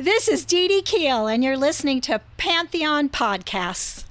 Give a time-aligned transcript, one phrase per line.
[0.00, 4.04] This is Dee Dee Keel, and you're listening to Pantheon Podcasts.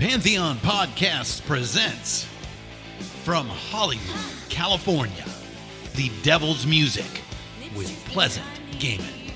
[0.00, 2.26] Pantheon Podcasts presents
[3.22, 4.02] from Hollywood,
[4.48, 5.24] California,
[5.94, 7.22] The Devil's Music
[7.76, 9.30] with Pleasant Gehman.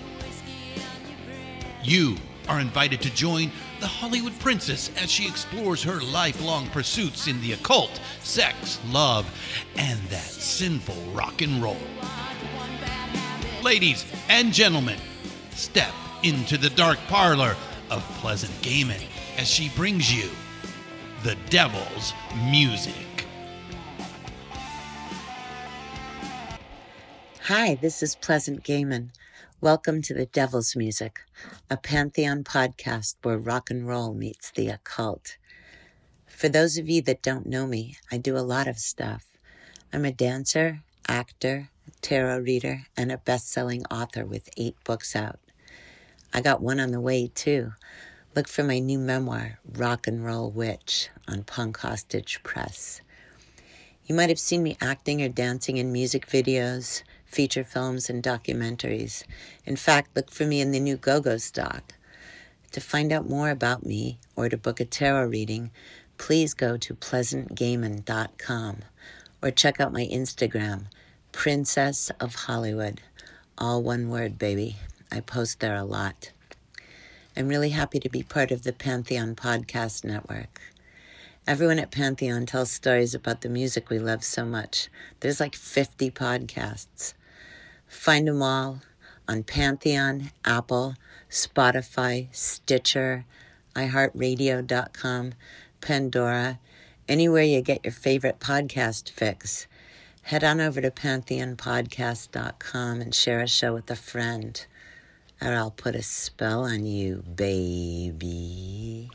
[1.84, 2.16] You
[2.48, 7.52] are invited to join the Hollywood princess as she explores her lifelong pursuits in the
[7.52, 9.26] occult, sex, love,
[9.76, 11.76] and that sinful rock and roll.
[13.62, 14.98] Ladies and gentlemen,
[15.50, 17.56] step into the dark parlor
[17.90, 19.02] of Pleasant Gehman
[19.36, 20.28] as she brings you
[21.22, 22.12] the devil's
[22.50, 22.94] music.
[27.44, 29.10] Hi, this is Pleasant Gehman.
[29.60, 31.18] Welcome to the Devil's Music,
[31.68, 35.36] a Pantheon podcast where rock and roll meets the occult.
[36.28, 39.24] For those of you that don't know me, I do a lot of stuff.
[39.92, 41.70] I'm a dancer, actor,
[42.00, 45.40] tarot reader, and a best selling author with eight books out.
[46.32, 47.72] I got one on the way too.
[48.36, 53.00] Look for my new memoir, Rock and Roll Witch, on Punk Hostage Press.
[54.06, 59.22] You might have seen me acting or dancing in music videos, feature films, and documentaries.
[59.64, 61.94] In fact, look for me in the new Go Go stock.
[62.72, 65.70] To find out more about me or to book a tarot reading,
[66.16, 68.76] please go to pleasantgehman.com
[69.42, 70.86] or check out my Instagram,
[71.32, 73.00] Princess of Hollywood.
[73.56, 74.76] All one word, baby.
[75.10, 76.32] I post there a lot.
[77.36, 80.60] I'm really happy to be part of the Pantheon Podcast Network.
[81.46, 84.88] Everyone at Pantheon tells stories about the music we love so much.
[85.20, 87.14] There's like 50 podcasts.
[87.88, 88.80] Find them all
[89.26, 90.94] on Pantheon, Apple,
[91.30, 93.24] Spotify, Stitcher,
[93.74, 95.32] iHeartRadio.com,
[95.80, 96.58] Pandora,
[97.08, 99.66] anywhere you get your favorite podcast fix.
[100.22, 104.64] Head on over to pantheonpodcast.com and share a show with a friend.
[105.40, 109.08] Or I'll put a spell on you, baby.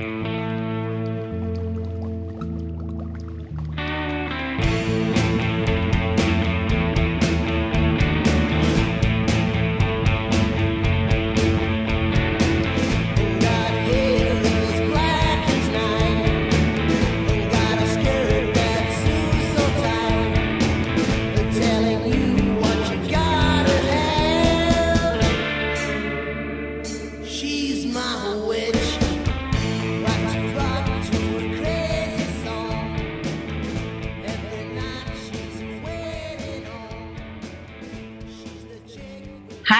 [0.00, 0.47] She's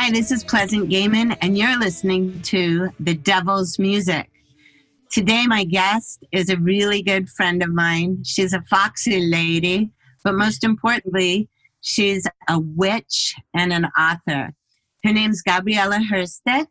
[0.09, 4.31] Hi, this is Pleasant Gehman, and you're listening to The Devil's Music.
[5.13, 8.25] Today, my guest is a really good friend of mine.
[8.25, 9.91] She's a foxy lady,
[10.25, 11.51] but most importantly,
[11.83, 14.55] she's a witch and an author.
[15.05, 16.69] Her name's Gabriela Herstik,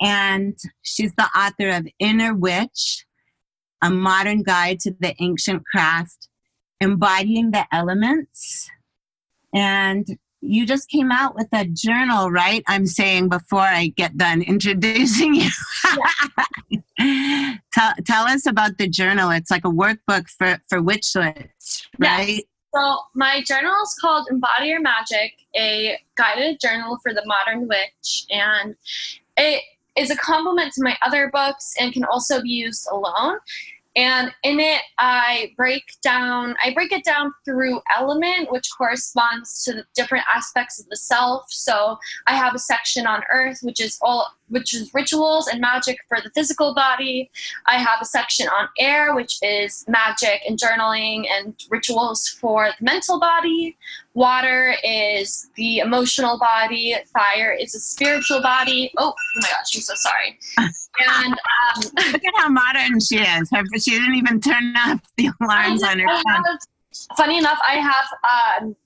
[0.00, 3.04] and she's the author of Inner Witch,
[3.82, 6.28] a modern guide to the ancient craft,
[6.80, 8.70] embodying the elements.
[9.52, 10.06] And
[10.40, 12.62] you just came out with a journal, right?
[12.66, 15.50] I'm saying before I get done introducing you.
[17.72, 19.30] tell, tell us about the journal.
[19.30, 22.28] It's like a workbook for, for witchlets, right?
[22.28, 22.42] Yes.
[22.74, 28.26] So my journal is called Embody Your Magic, a guided journal for the modern witch,
[28.30, 28.76] and
[29.36, 29.62] it
[29.96, 33.38] is a complement to my other books and can also be used alone.
[33.98, 39.72] And in it, I break down, I break it down through element, which corresponds to
[39.72, 41.46] the different aspects of the self.
[41.48, 41.98] So
[42.28, 46.18] I have a section on earth, which is all, which is rituals and magic for
[46.22, 47.30] the physical body.
[47.66, 52.84] I have a section on air, which is magic and journaling and rituals for the
[52.84, 53.76] mental body.
[54.14, 56.96] Water is the emotional body.
[57.12, 58.92] Fire is a spiritual body.
[58.96, 60.38] Oh, oh my gosh, I'm so sorry.
[60.58, 63.50] And um, Look at how modern she is.
[63.50, 66.58] Her, she didn't even turn off the alarms on her phone.
[67.16, 68.76] funny enough, I have um,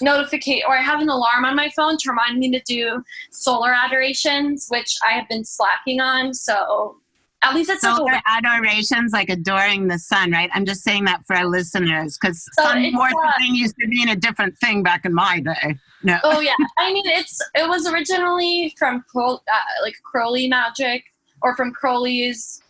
[0.00, 3.72] notificate or I have an alarm on my phone to remind me to do solar
[3.72, 6.34] adorations, which I have been slacking on.
[6.34, 6.96] So
[7.44, 10.50] at least it's like a Solar adorations, like adoring the sun, right?
[10.54, 14.16] I'm just saying that for our listeners because So sun uh, used to mean a
[14.16, 15.76] different thing back in my day.
[16.02, 16.18] No.
[16.22, 19.38] Oh yeah, I mean it's it was originally from uh,
[19.82, 21.04] like Crowley magic
[21.42, 22.62] or from Crowley's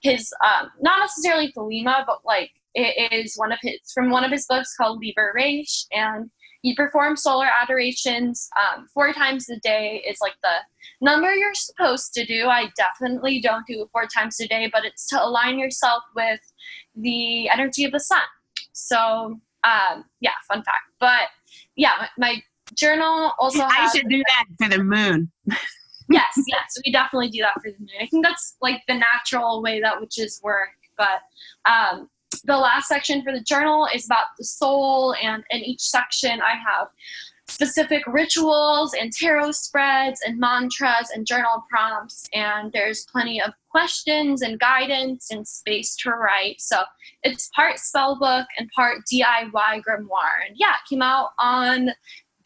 [0.00, 4.30] his um not necessarily Thelema, but like it is one of his from one of
[4.30, 6.30] his books called Liber Resh, and
[6.62, 10.56] he perform solar adorations um, four times a day is like the
[11.00, 12.46] number you're supposed to do.
[12.48, 16.40] I definitely don't do it four times a day, but it's to align yourself with
[16.94, 18.20] the energy of the sun.
[18.72, 20.84] So um, yeah, fun fact.
[20.98, 21.28] But
[21.76, 22.42] yeah, my, my
[22.74, 25.30] journal also I should do that for the moon.
[26.10, 27.88] yes, yes, we definitely do that for the moon.
[28.00, 30.70] I think that's like the natural way that witches work.
[30.96, 31.22] But
[31.70, 32.08] um,
[32.44, 36.54] the last section for the journal is about the soul, and in each section, I
[36.54, 36.88] have
[37.50, 42.28] specific rituals and tarot spreads and mantras and journal prompts.
[42.32, 46.60] And there's plenty of questions and guidance and space to write.
[46.60, 46.82] So
[47.22, 50.46] it's part spell book and part DIY grimoire.
[50.46, 51.90] And yeah, it came out on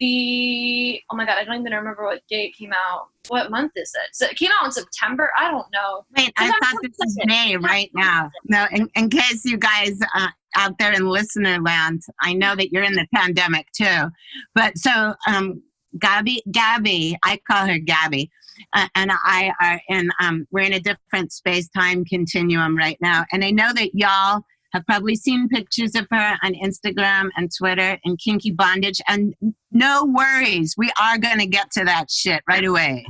[0.00, 3.08] the oh my god, I don't even remember what day it came out.
[3.28, 4.14] What month is it?
[4.14, 5.30] So it came out in September.
[5.38, 6.04] I don't know.
[6.16, 7.18] Wait, I thought this was.
[7.26, 8.30] May right now.
[8.44, 12.72] No, in, in case you guys uh, out there in listener land, I know that
[12.72, 14.10] you're in the pandemic too.
[14.54, 15.62] But so, um,
[15.98, 18.30] Gabby, Gabby, I call her Gabby,
[18.72, 23.24] uh, and I are in, um, we're in a different space time continuum right now.
[23.32, 24.42] And I know that y'all
[24.74, 29.00] have probably seen pictures of her on Instagram and Twitter and Kinky Bondage.
[29.08, 29.34] And
[29.70, 33.06] no worries, we are going to get to that shit right away.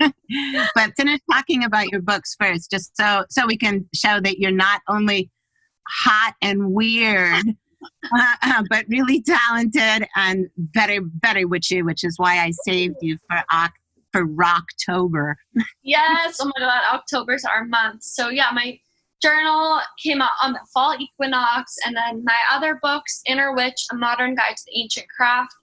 [0.00, 4.50] but finish talking about your books first, just so so we can show that you're
[4.50, 5.30] not only
[5.86, 7.44] hot and weird,
[8.12, 13.42] uh, but really talented and very very witchy, which is why I saved you for
[13.52, 13.72] Oc-
[14.12, 15.34] for Rocktober.
[15.82, 18.02] Yes, oh my god, October's our month.
[18.02, 18.78] So yeah, my
[19.22, 23.96] journal came out on the fall equinox, and then my other books, Inner Witch, A
[23.96, 25.54] Modern Guide to the Ancient Craft,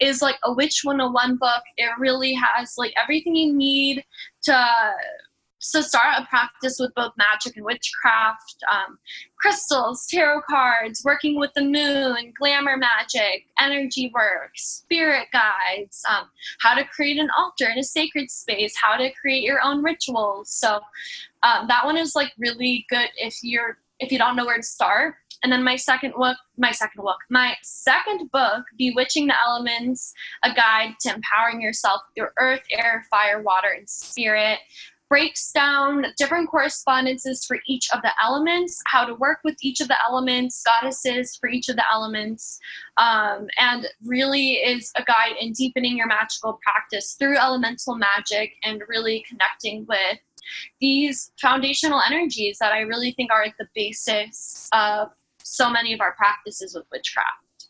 [0.00, 1.62] is like a Witch 101 book.
[1.76, 4.04] It really has like everything you need
[4.44, 4.68] to
[5.60, 8.98] to start a practice with both magic and witchcraft, um,
[9.36, 16.26] crystals, tarot cards, working with the moon, glamour magic, energy work, spirit guides, um,
[16.60, 20.50] how to create an altar in a sacred space, how to create your own rituals.
[20.50, 20.80] So
[21.42, 24.62] um, that one is like really good if you're if you don't know where to
[24.62, 25.16] start.
[25.42, 30.12] And then my second book, my second book, my second book, Bewitching the Elements,
[30.42, 34.58] a guide to empowering yourself through earth, air, fire, water, and spirit
[35.08, 39.88] breaks down different correspondences for each of the elements, how to work with each of
[39.88, 42.58] the elements, goddesses for each of the elements,
[42.98, 48.82] um, and really is a guide in deepening your magical practice through elemental magic and
[48.88, 50.18] really connecting with
[50.80, 55.08] these foundational energies that I really think are like the basis of
[55.42, 57.68] so many of our practices with witchcraft.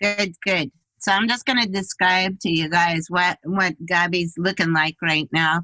[0.00, 0.70] Good, good.
[1.00, 5.28] So I'm just going to describe to you guys what what Gabby's looking like right
[5.32, 5.62] now.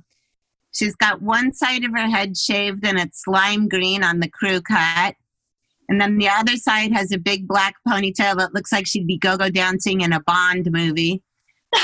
[0.74, 4.60] She's got one side of her head shaved and it's lime green on the crew
[4.60, 5.14] cut.
[5.88, 9.18] And then the other side has a big black ponytail that looks like she'd be
[9.18, 11.22] go-go dancing in a Bond movie.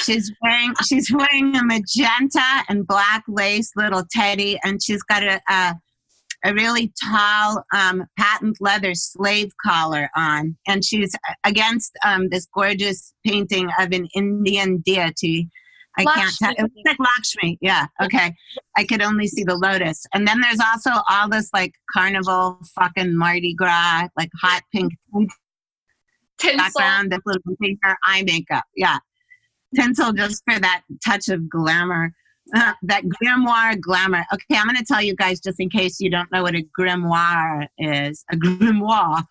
[0.02, 5.40] She's wearing she's wearing a magenta and black lace little teddy, and she's got a
[5.48, 5.74] a,
[6.44, 13.12] a really tall um, patent leather slave collar on, and she's against um, this gorgeous
[13.26, 15.50] painting of an Indian deity.
[15.98, 16.52] I can't tell.
[16.52, 17.58] It looks like Lakshmi.
[17.60, 17.86] Yeah.
[18.02, 18.34] Okay.
[18.76, 23.16] I could only see the lotus, and then there's also all this like carnival fucking
[23.16, 24.92] Mardi Gras, like hot pink
[26.38, 26.58] Tinsel.
[26.58, 28.64] background, that little pink eye makeup.
[28.76, 28.98] Yeah.
[29.74, 32.12] Tinsel just for that touch of glamour.
[32.54, 34.24] Uh, that grimoire glamour.
[34.32, 36.66] Okay, I'm going to tell you guys just in case you don't know what a
[36.76, 38.24] grimoire is.
[38.32, 39.22] A grimoire.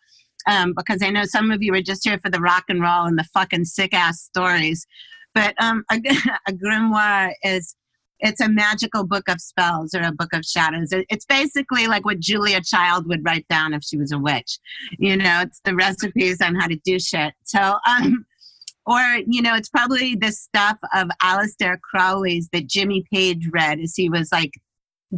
[0.47, 3.05] Um, because I know some of you are just here for the rock and roll
[3.05, 4.87] and the fucking sick ass stories.
[5.33, 5.95] But um, a,
[6.47, 7.75] a grimoire is
[8.19, 10.89] it's a magical book of spells or a book of shadows.
[10.91, 14.59] It's basically like what Julia Child would write down if she was a witch.
[14.97, 17.33] You know, it's the recipes on how to do shit.
[17.43, 18.25] So, um,
[18.85, 23.95] or you know, it's probably the stuff of Aleister Crowley's that Jimmy Page read as
[23.95, 24.51] he was like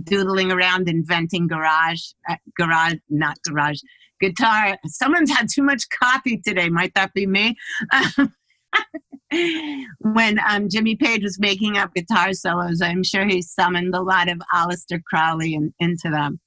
[0.03, 3.79] doodling around inventing garage, uh, garage, not garage,
[4.19, 4.77] guitar.
[4.85, 6.69] Someone's had too much coffee today.
[6.69, 7.55] Might that be me?
[9.99, 14.29] when um, Jimmy Page was making up guitar solos, I'm sure he summoned a lot
[14.29, 16.39] of Aleister Crowley in, into them.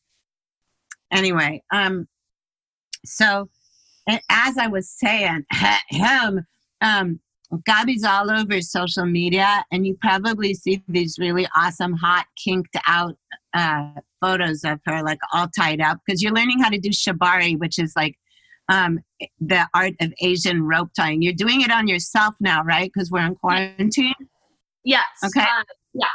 [1.13, 2.07] Anyway, um,
[3.05, 3.49] so
[4.29, 5.45] as I was saying,
[5.89, 6.47] him,
[6.81, 7.21] um,
[7.65, 13.17] Gabby's all over social media, and you probably see these really awesome, hot, kinked out
[13.55, 17.59] uh, photos of her, like all tied up, because you're learning how to do shibari,
[17.59, 18.19] which is like
[18.69, 19.01] um,
[19.41, 21.23] the art of Asian rope tying.
[21.23, 22.91] You're doing it on yourself now, right?
[22.93, 24.15] Because we're in quarantine.
[24.85, 25.05] Yes.
[25.25, 25.41] Okay.
[25.41, 26.07] uh, yeah.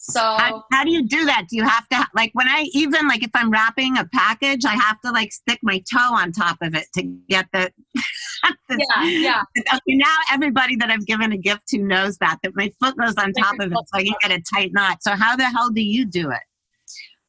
[0.00, 1.46] So How, how do you do that?
[1.50, 4.74] Do you have to like when I even like if I'm wrapping a package, I
[4.74, 7.70] have to like stick my toe on top of it to get the.
[8.68, 9.42] the- yeah, yeah.
[9.56, 13.14] Okay, now everybody that I've given a gift to knows that that my foot goes
[13.18, 15.02] on top of it, so I can get a tight knot.
[15.02, 16.40] So how the hell do you do it?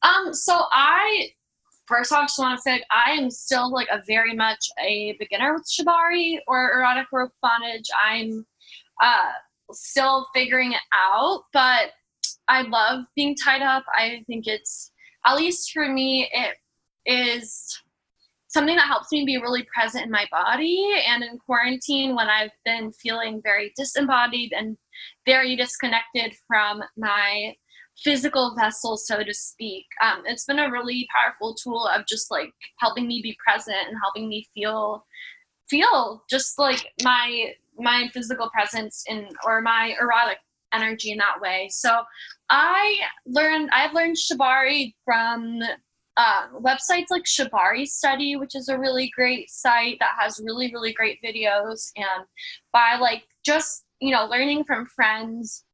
[0.02, 1.30] Um, so I
[1.90, 5.16] first off I just want to say I am still like a very much a
[5.18, 7.86] beginner with shibari or erotic rope bondage.
[8.08, 8.46] I'm
[9.02, 9.32] uh
[9.72, 11.90] still figuring it out, but
[12.48, 13.84] I love being tied up.
[13.94, 14.92] I think it's
[15.26, 16.56] at least for me it
[17.06, 17.82] is
[18.48, 22.50] something that helps me be really present in my body and in quarantine when I've
[22.64, 24.76] been feeling very disembodied and
[25.24, 27.54] very disconnected from my
[28.02, 29.86] physical vessel, so to speak.
[30.02, 33.96] Um, it's been a really powerful tool of just like helping me be present and
[34.02, 35.04] helping me feel
[35.68, 40.38] feel just like my my physical presence in or my erotic
[40.72, 41.68] energy in that way.
[41.70, 42.02] So
[42.48, 45.60] I learned I've learned shibari from
[46.16, 50.92] uh, websites like Shibari Study, which is a really great site that has really really
[50.92, 52.26] great videos, and
[52.72, 55.64] by like just you know learning from friends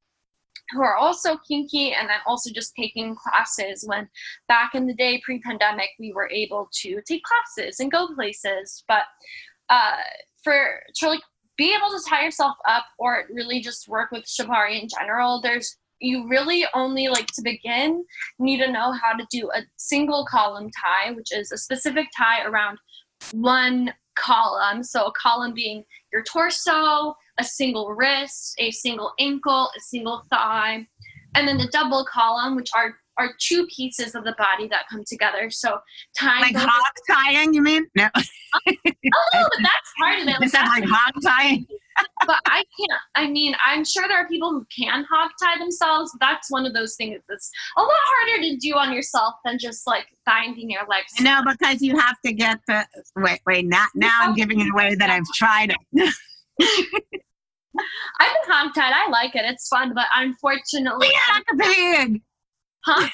[0.70, 4.08] who are also kinky and then also just taking classes when
[4.48, 8.84] back in the day pre-pandemic we were able to take classes and go places.
[8.88, 9.04] But
[9.68, 9.96] uh,
[10.42, 11.22] for to like
[11.56, 15.76] be able to tie yourself up or really just work with shibari in general there's
[15.98, 18.04] you really only like to begin
[18.38, 22.44] need to know how to do a single column tie which is a specific tie
[22.44, 22.78] around
[23.32, 24.82] one column.
[24.82, 30.86] So a column being your torso a single wrist, a single ankle, a single thigh,
[31.34, 35.02] and then the double column, which are are two pieces of the body that come
[35.06, 35.50] together.
[35.50, 35.78] So
[36.18, 37.86] tying Like hog tying, you mean?
[37.94, 38.22] No, oh
[38.64, 40.36] but that's part of it.
[40.42, 41.66] is that like hog tying?
[42.26, 43.00] but I can't.
[43.14, 46.14] I mean, I'm sure there are people who can hog tie themselves.
[46.20, 49.86] That's one of those things that's a lot harder to do on yourself than just
[49.86, 51.12] like binding your legs.
[51.20, 53.66] No, because you have to get the wait, wait.
[53.66, 56.14] Now, now I'm giving it away that I've tried it.
[58.20, 58.92] I've a hog tied.
[58.94, 59.44] I like it.
[59.44, 62.22] It's fun, but unfortunately, Squeal like a pig.
[62.84, 63.08] huh?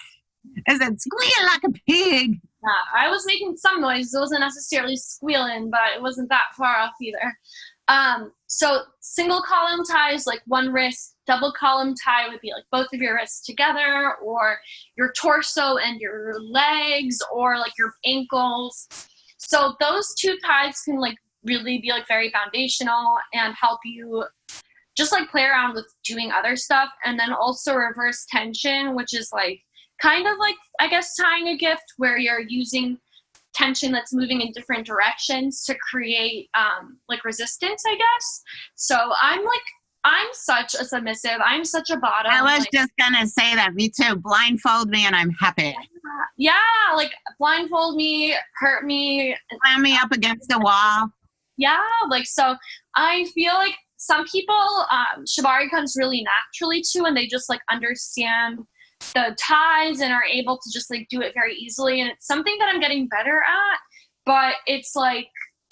[0.68, 2.40] Is it squeal like a pig?
[2.64, 4.12] Yeah, I was making some noise.
[4.14, 7.34] It wasn't necessarily squealing, but it wasn't that far off either.
[7.88, 12.86] Um, so single column ties, like one wrist, double column tie would be like both
[12.92, 14.58] of your wrists together, or
[14.96, 18.88] your torso and your legs, or like your ankles.
[19.38, 24.24] So those two ties can like really be like very foundational and help you
[24.96, 26.88] just like play around with doing other stuff.
[27.04, 29.60] And then also reverse tension, which is like
[30.00, 32.98] kind of like I guess tying a gift where you're using
[33.54, 38.42] tension that's moving in different directions to create um, like resistance, I guess.
[38.76, 39.62] So I'm like
[40.04, 41.38] I'm such a submissive.
[41.44, 42.32] I'm such a bottom.
[42.32, 43.74] I was like- just gonna say that.
[43.74, 44.16] Me too.
[44.16, 45.76] Blindfold me, and I'm happy.
[46.36, 46.52] yeah,
[46.96, 51.08] like blindfold me, hurt me, Slam me up against the wall.
[51.58, 52.56] yeah like so
[52.96, 54.54] i feel like some people
[54.90, 58.58] um shibari comes really naturally to and they just like understand
[59.14, 62.00] the ties and are able to just like do it very easily.
[62.00, 63.78] And it's something that i'm getting better at
[64.26, 65.28] but it's like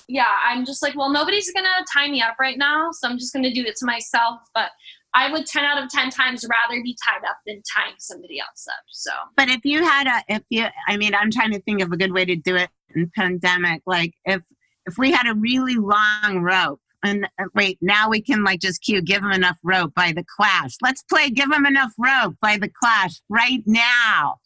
[0.09, 3.33] yeah i'm just like well nobody's gonna tie me up right now so i'm just
[3.33, 4.41] gonna do it to myself.
[4.55, 4.71] But
[5.13, 8.67] i would 10 out of 10 times rather be tied up than tying somebody else
[8.69, 9.11] up so.
[9.37, 11.97] But if you had a, if you, I mean, I'm trying to think of a
[11.97, 13.83] good way to do it in pandemic.
[13.87, 14.43] Like if
[14.87, 18.83] if we had a really long rope, and uh, wait, now we can like just
[18.83, 20.73] cue "Give 'em enough rope" by the Clash.
[20.83, 24.37] Let's play "Give 'em enough rope" by the Clash right now.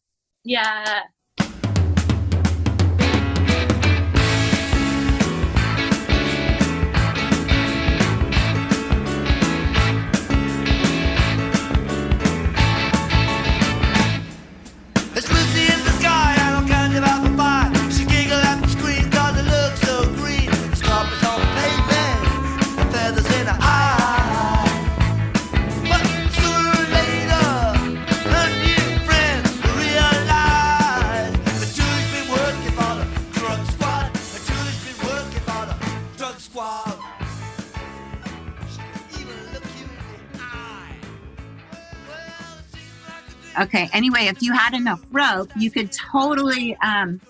[0.45, 1.03] yeah
[43.59, 43.89] Okay.
[43.93, 47.21] Anyway, if you had enough rope, you could totally um,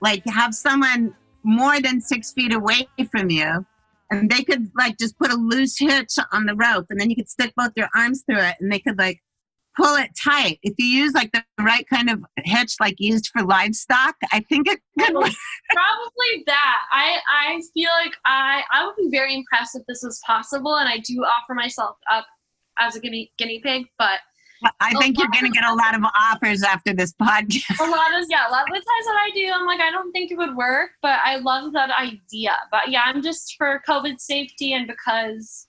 [0.00, 3.66] like have someone more than six feet away from you.
[4.10, 7.16] And they could like just put a loose hitch on the rope and then you
[7.16, 9.20] could stick both your arms through it and they could like
[9.76, 10.58] pull it tight.
[10.62, 14.68] If you use like the right kind of hitch like used for livestock, I think
[14.68, 15.32] it could work.
[15.70, 16.78] Probably that.
[16.92, 20.88] I I feel like I I would be very impressed if this was possible, and
[20.88, 22.26] I do offer myself up
[22.78, 23.86] as a guinea guinea pig.
[23.98, 24.20] But
[24.80, 27.80] I think you're gonna get a lot of offers after this podcast.
[27.80, 29.90] a lot of yeah, a lot of the times that I do, I'm like I
[29.90, 32.56] don't think it would work, but I love that idea.
[32.70, 35.68] But yeah, I'm just for COVID safety and because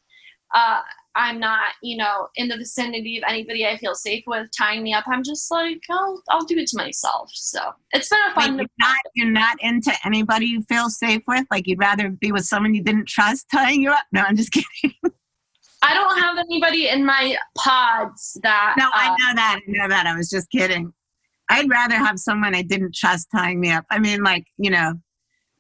[0.54, 0.82] uh,
[1.16, 4.94] I'm not you know in the vicinity of anybody I feel safe with tying me
[4.94, 5.04] up.
[5.08, 7.32] I'm just like I'll I'll do it to myself.
[7.34, 7.60] So
[7.92, 8.58] it's been a fun.
[8.58, 11.46] you're not you're not into anybody you feel safe with.
[11.52, 14.06] Like you'd rather be with someone you didn't trust tying you up.
[14.12, 14.52] No, I'm just
[14.82, 14.96] kidding.
[15.82, 18.76] I don't have anybody in my pods that.
[18.78, 19.60] No, I uh, know that.
[19.68, 20.06] I know that.
[20.06, 20.92] I was just kidding.
[21.50, 23.86] I'd rather have someone I didn't trust tying me up.
[23.90, 24.96] I mean, like, you know,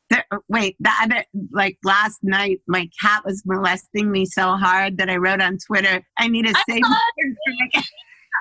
[0.09, 5.17] there, wait, other, like last night, my cat was molesting me so hard that I
[5.17, 7.85] wrote on Twitter, I need a I safe saw word for my cat."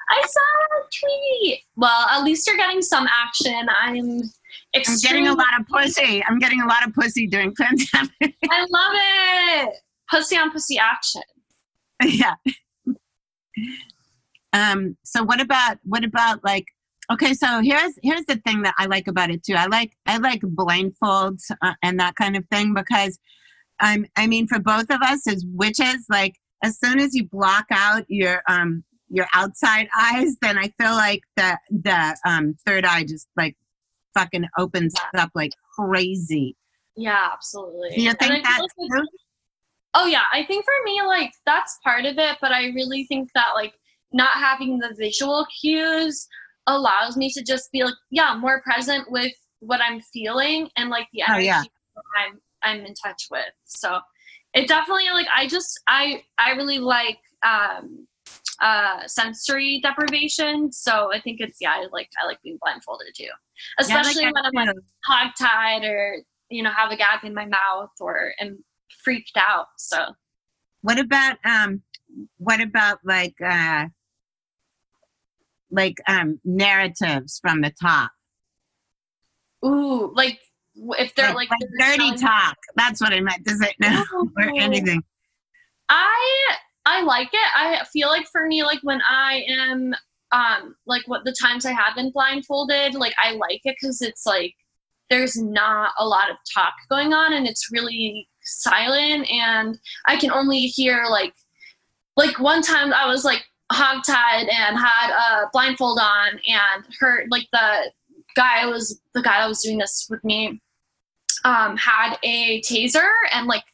[0.09, 1.61] I saw a tweet.
[1.75, 3.67] Well, at least you're getting some action.
[3.83, 4.23] I'm
[4.75, 6.23] I'm getting a lot of pussy.
[6.25, 8.11] I'm getting a lot of pussy during pandemic.
[8.51, 8.93] I love
[9.69, 9.75] it.
[10.11, 11.23] Pussy on pussy action.
[12.05, 12.35] yeah.
[14.53, 16.67] Um, so what about what about like
[17.11, 20.17] okay so here's here's the thing that i like about it too i like i
[20.19, 23.19] like blindfolds uh, and that kind of thing because
[23.81, 26.35] i'm i mean for both of us as witches like
[26.65, 31.21] as soon as you block out your um your outside eyes then i feel like
[31.37, 33.57] the the um third eye just like
[34.15, 36.57] fucking opens up like crazy
[36.97, 37.91] Yeah, absolutely.
[37.95, 39.03] do you think feel that like
[39.99, 43.31] Oh yeah, I think for me, like that's part of it, but I really think
[43.35, 43.73] that like
[44.13, 46.29] not having the visual cues
[46.67, 51.07] allows me to just be like, yeah, more present with what I'm feeling and like
[51.15, 51.63] the Oh, energy yeah.
[51.63, 53.47] that I'm I'm in touch with.
[53.65, 53.99] So
[54.53, 58.07] it definitely like I just I I really like um
[58.61, 60.73] uh sensory deprivation.
[60.73, 63.25] So I think it's yeah, I like I like being blindfolded too.
[63.25, 63.31] Yeah,
[63.97, 66.19] like Especially that when I'm like hog tied or
[66.51, 68.63] you know have a gag in my mouth or am
[69.05, 70.15] freaked out so
[70.83, 71.83] What about um
[72.39, 73.87] what about like uh
[75.71, 78.11] like um narratives from the top?
[79.65, 80.39] ooh like
[80.99, 82.57] if they're Like, like, like dirty telling- talk.
[82.77, 83.45] That's what I meant.
[83.45, 84.05] Does it no
[84.37, 85.03] or anything?
[85.89, 89.95] i i like it i feel like for me like when i am
[90.33, 94.27] um like what the times i have been blindfolded like i like it because it's
[94.27, 94.53] like
[95.11, 100.31] there's not a lot of talk going on and it's really silent and i can
[100.31, 101.33] only hear like
[102.17, 107.47] like one time i was like hogtied and had a blindfold on and heard like
[107.53, 107.91] the
[108.37, 110.61] guy was the guy that was doing this with me
[111.45, 113.65] um had a taser and like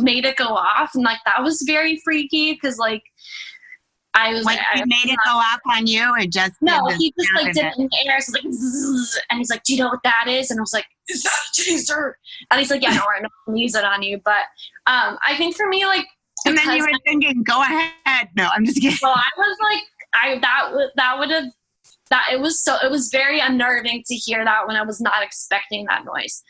[0.00, 3.02] made it go off and like that was very freaky because like
[4.14, 7.28] i was Like he made it go off on you or just no, he just
[7.34, 8.20] like did it in the air.
[8.20, 8.44] So like,
[9.30, 11.32] and he's like, "Do you know what that is?" And I was like, "Is that
[11.32, 12.14] a taser?"
[12.50, 14.42] And he's like, "Yeah, no, we're not gonna use it on you." But
[14.86, 16.06] um, I think for me, like,
[16.46, 18.28] And then you were thinking, go ahead.
[18.36, 18.98] No, I'm just kidding.
[19.02, 19.82] Well, I was like,
[20.14, 21.44] I that would that would have
[22.10, 25.22] that it was so it was very unnerving to hear that when I was not
[25.22, 26.42] expecting that noise.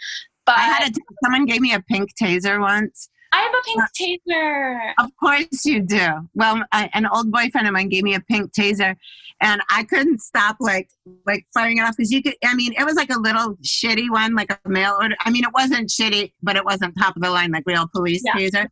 [0.46, 3.08] But I had a someone gave me a pink taser once.
[3.34, 3.62] I have a
[3.98, 4.92] pink taser.
[4.98, 6.28] Of course you do.
[6.34, 8.94] Well, I, an old boyfriend of mine gave me a pink taser,
[9.40, 10.88] and I couldn't stop like
[11.26, 12.34] like firing it off because you could.
[12.44, 15.16] I mean, it was like a little shitty one, like a mail order.
[15.20, 18.22] I mean, it wasn't shitty, but it wasn't top of the line like real police
[18.24, 18.34] Yeah.
[18.34, 18.68] taser.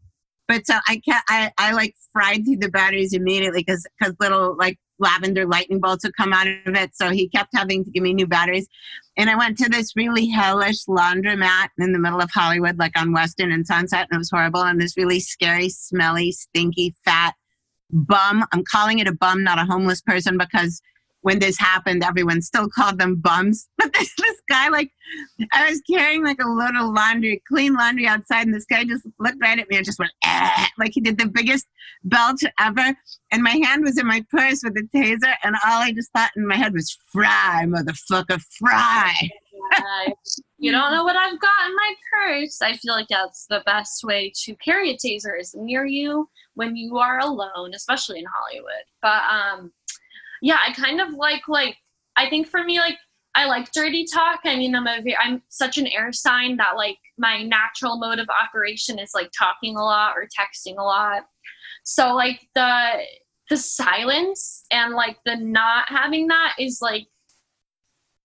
[0.49, 4.57] But so I kept, I I like fried through the batteries immediately because because little
[4.57, 6.95] like lavender lightning bolts would come out of it.
[6.95, 8.69] So he kept having to give me new batteries.
[9.19, 13.13] And I went to this really hellish laundromat in the middle of Hollywood, like on
[13.13, 14.63] Western and Sunset, and it was horrible.
[14.63, 17.35] And this really scary, smelly, stinky, fat
[17.91, 18.47] bum.
[18.53, 20.81] I'm calling it a bum, not a homeless person, because
[21.23, 23.69] when this happened, everyone still called them bums.
[23.79, 24.91] But this, this guy, like,
[25.53, 29.05] I was carrying like a load of laundry, clean laundry outside, and this guy just
[29.19, 31.67] looked right at me and just went, eh, like he did the biggest
[32.05, 32.95] belch ever.
[33.33, 36.31] And my hand was in my purse with the taser, and all I just thought
[36.37, 39.15] in my head was, fry, motherfucker, fry.
[40.59, 42.63] You don't know what I've got in my purse.
[42.63, 46.77] I feel like that's the best way to carry a taser is near you when
[46.77, 48.85] you are alone, especially in Hollywood.
[49.01, 49.73] But um,
[50.43, 51.77] yeah, I kind of like like
[52.17, 52.99] I think for me like
[53.35, 54.41] I like dirty talk.
[54.45, 58.99] I mean, I'm I'm such an air sign that like my natural mode of operation
[58.99, 61.23] is like talking a lot or texting a lot.
[61.85, 63.05] So like the
[63.49, 67.07] the silence and like the not having that is like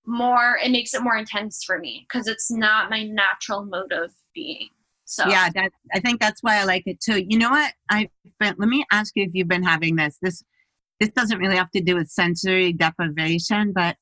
[0.06, 4.12] more it makes it more intense for me because it's not my natural mode of
[4.34, 4.70] being.
[5.06, 7.24] So Yeah, that I think that's why I like it too.
[7.28, 7.74] You know what?
[7.90, 10.18] I've been let me ask you if you've been having this.
[10.22, 10.44] This
[11.00, 13.98] this doesn't really have to do with sensory deprivation, but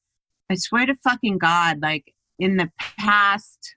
[0.50, 3.76] I swear to fucking God, like in the past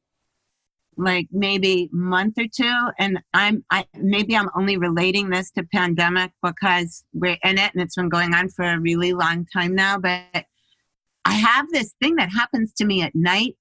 [0.98, 6.33] like maybe month or two and i'm i maybe i'm only relating this to pandemic
[6.42, 9.96] because we're in it and it's been going on for a really long time now
[9.96, 10.44] but
[11.24, 13.57] i have this thing that happens to me at night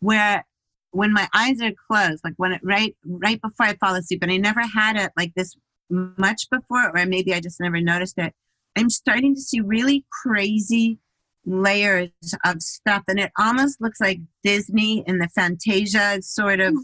[0.00, 0.46] where
[0.92, 4.32] when my eyes are closed like when it right right before i fall asleep and
[4.32, 5.54] i never had it like this
[5.90, 8.32] much before or maybe i just never noticed it
[8.76, 10.98] i'm starting to see really crazy
[11.46, 12.10] layers
[12.44, 16.74] of stuff and it almost looks like disney in the fantasia sort of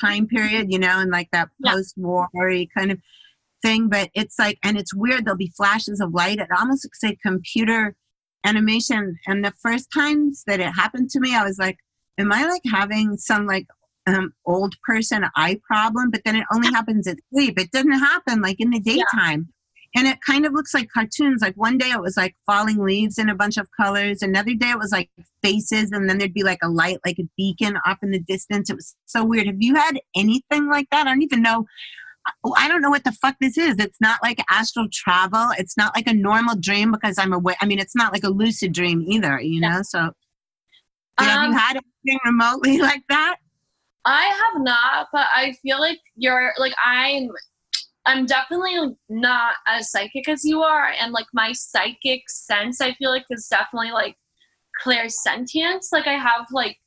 [0.00, 2.28] time period you know and like that post-war
[2.76, 2.98] kind of
[3.62, 7.02] thing but it's like and it's weird there'll be flashes of light it almost looks
[7.02, 7.96] like computer
[8.46, 11.78] animation and the first times that it happened to me i was like
[12.18, 13.66] am i like having some like
[14.06, 16.10] um, old person eye problem?
[16.10, 19.48] But then it only happens at sleep it doesn't happen like in the daytime
[19.94, 23.18] and it kind of looks like cartoons like one day it was like falling leaves
[23.18, 25.10] in a bunch of colors another day it was like
[25.42, 28.70] faces and then there'd be like a light like a beacon off in the distance
[28.70, 31.64] it was so weird have you had anything like that i don't even know
[32.56, 33.76] I don't know what the fuck this is.
[33.78, 35.48] It's not like astral travel.
[35.58, 37.56] It's not like a normal dream because I'm aware.
[37.60, 39.82] I mean, it's not like a lucid dream either, you know?
[39.82, 40.10] So,
[41.18, 43.36] have Um, you had anything remotely like that?
[44.04, 47.28] I have not, but I feel like you're like I'm
[48.06, 53.10] I'm definitely not as psychic as you are and like my psychic sense I feel
[53.10, 54.16] like is definitely like
[54.82, 55.86] clairsentience.
[55.92, 56.78] Like I have like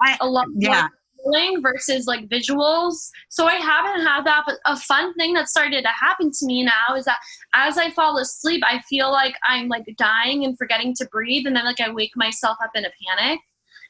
[0.00, 0.88] I- a lot yeah.
[1.22, 3.08] feeling versus like visuals.
[3.28, 6.64] So I haven't had that, but a fun thing that started to happen to me
[6.64, 7.18] now is that
[7.54, 11.56] as I fall asleep, I feel like I'm like dying and forgetting to breathe, and
[11.56, 13.40] then like I wake myself up in a panic.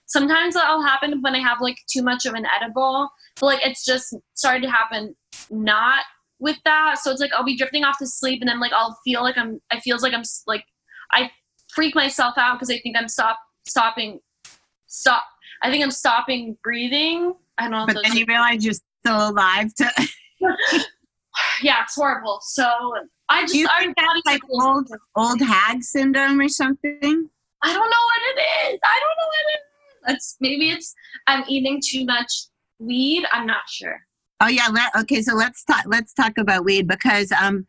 [0.06, 3.08] Sometimes that'll happen when I have like too much of an edible,
[3.40, 5.16] but like it's just started to happen
[5.50, 6.04] not
[6.38, 6.98] with that.
[6.98, 9.38] So it's like I'll be drifting off to sleep, and then like I'll feel like
[9.38, 9.60] I'm.
[9.70, 10.64] I feels like I'm like
[11.12, 11.30] I
[11.74, 14.20] freak myself out because I think I'm stop stopping
[14.86, 15.24] stop.
[15.62, 17.34] I think I'm stopping breathing.
[17.58, 17.84] I don't know.
[17.88, 19.72] if But then you realize you're still alive.
[19.74, 20.08] To,
[21.62, 22.38] yeah, it's horrible.
[22.42, 22.68] So
[23.28, 27.30] I just you I, that's like old, old hag syndrome or something?
[27.62, 28.40] I don't know what it
[28.72, 28.80] is.
[28.84, 30.14] I don't know what it is.
[30.16, 30.94] It's maybe it's
[31.26, 32.30] I'm eating too much
[32.78, 33.24] weed.
[33.32, 34.00] I'm not sure.
[34.40, 34.68] Oh yeah.
[34.72, 35.22] Let, okay.
[35.22, 35.84] So let's talk.
[35.86, 37.66] Let's talk about weed because um,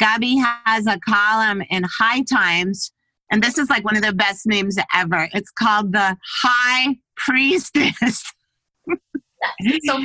[0.00, 2.92] Gabi has a column in High Times,
[3.30, 5.28] and this is like one of the best names ever.
[5.32, 8.32] It's called the High Priestess.
[9.84, 10.02] So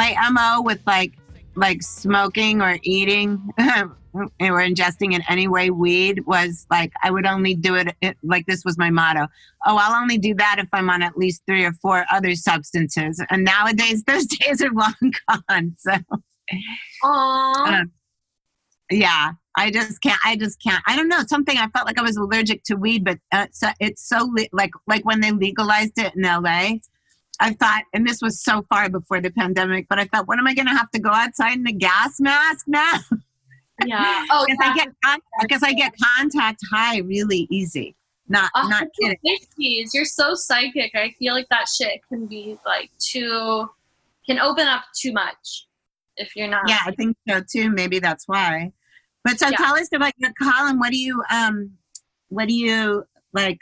[0.00, 1.12] My mo with like
[1.56, 3.50] like smoking or eating
[4.14, 8.46] or ingesting in any way weed was like I would only do it, it like
[8.46, 9.26] this was my motto.
[9.66, 13.22] Oh, I'll only do that if I'm on at least three or four other substances.
[13.28, 14.94] And nowadays those days are long
[15.28, 15.76] gone.
[15.76, 15.92] So
[17.04, 17.82] Aww.
[17.82, 17.84] Uh,
[18.90, 22.02] yeah i just can't i just can't i don't know something i felt like i
[22.02, 25.96] was allergic to weed but uh, so it's so le- like like when they legalized
[25.96, 26.40] it in la
[27.40, 30.46] i thought and this was so far before the pandemic but i thought what am
[30.46, 32.92] i going to have to go outside in a gas mask now
[33.86, 34.24] yeah.
[34.30, 34.70] Oh, because yeah.
[34.70, 37.94] i get con- because i get contact high really easy
[38.28, 39.18] not A not kidding
[39.58, 39.88] 150s.
[39.92, 40.94] You're so psychic.
[40.94, 43.68] I feel like that shit can be like too
[44.24, 45.66] can open up too much
[46.16, 46.62] if you're not.
[46.68, 48.70] yeah i think so too maybe that's why
[49.24, 49.56] but so Yeah.
[49.56, 51.72] tell us about your column what do you um
[52.28, 53.58] what do you like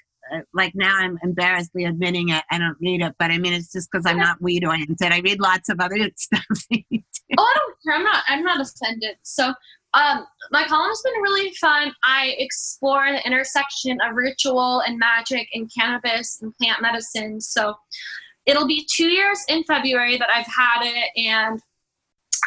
[0.55, 3.88] like now i'm embarrassedly admitting it i don't read it but i mean it's just
[3.91, 7.35] because i'm not weed oriented i read lots of other stuff that you do.
[7.37, 7.95] Oh, I don't care.
[7.95, 8.25] I'm not.
[8.29, 9.17] I'm not offended.
[9.23, 9.53] So,
[9.95, 11.93] um, my column's been really fun.
[12.03, 17.41] I explore the intersection of ritual and magic and cannabis and plant medicine.
[17.41, 17.75] So,
[18.47, 21.61] it'll be two years in February that I've had it, and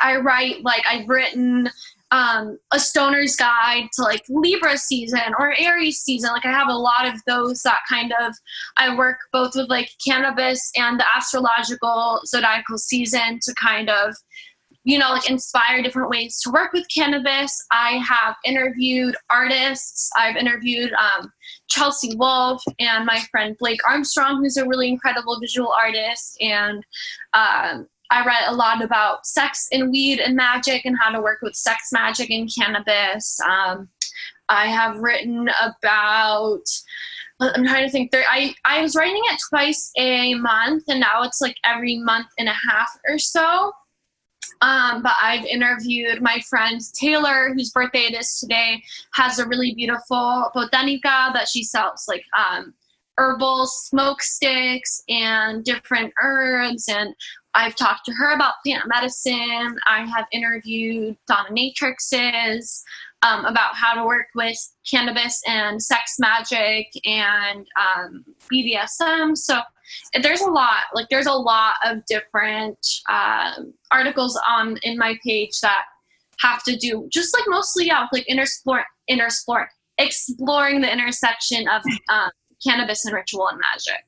[0.02, 1.70] I write like I've written
[2.12, 6.32] um, a stoner's guide to like Libra season or Aries season.
[6.32, 8.36] Like I have a lot of those that kind of
[8.78, 14.14] I work both with like cannabis and the astrological zodiacal season to kind of
[14.84, 17.58] you know like inspire different ways to work with cannabis.
[17.72, 20.10] I have interviewed artists.
[20.18, 21.32] I've interviewed um,
[21.70, 26.84] Chelsea Wolfe and my friend Blake Armstrong, who's a really incredible visual artist, and
[27.34, 31.42] um, I read a lot about sex and weed and magic and how to work
[31.42, 33.40] with sex magic and cannabis.
[33.40, 33.90] Um,
[34.50, 36.64] I have written about.
[37.40, 38.12] I'm trying to think.
[38.12, 42.28] There, I I was writing it twice a month, and now it's like every month
[42.38, 43.72] and a half or so.
[44.62, 49.74] Um, but I've interviewed my friend Taylor, whose birthday it is today, has a really
[49.74, 52.74] beautiful botanica that she sells, like um,
[53.18, 56.88] herbal smoke sticks and different herbs.
[56.90, 57.16] And
[57.54, 59.78] I've talked to her about plant medicine.
[59.86, 61.50] I have interviewed Donna
[63.24, 64.58] um, about how to work with
[64.90, 69.38] cannabis and sex magic and um, BDSM.
[69.38, 69.60] So
[70.22, 72.78] there's a lot, like there's a lot of different
[73.10, 75.86] um articles on in my page that
[76.40, 81.82] have to do just like mostly yeah, with like interexplore, interexplore, exploring the intersection of
[82.10, 82.32] um,
[82.66, 84.04] cannabis and ritual and magic.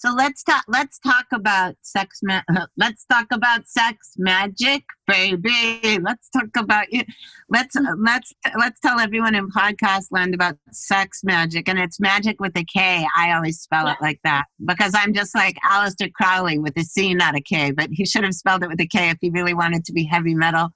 [0.00, 0.64] So let's talk.
[0.66, 2.20] Let's talk about sex.
[2.22, 2.40] Ma-
[2.78, 5.98] let's talk about sex magic, baby.
[6.02, 7.06] Let's talk about it.
[7.50, 12.56] Let's let's let's tell everyone in podcast land about sex magic, and it's magic with
[12.56, 13.06] a K.
[13.14, 17.12] I always spell it like that because I'm just like Aleister Crowley with a C,
[17.12, 17.70] not a K.
[17.70, 20.04] But he should have spelled it with a K if he really wanted to be
[20.04, 20.70] heavy metal,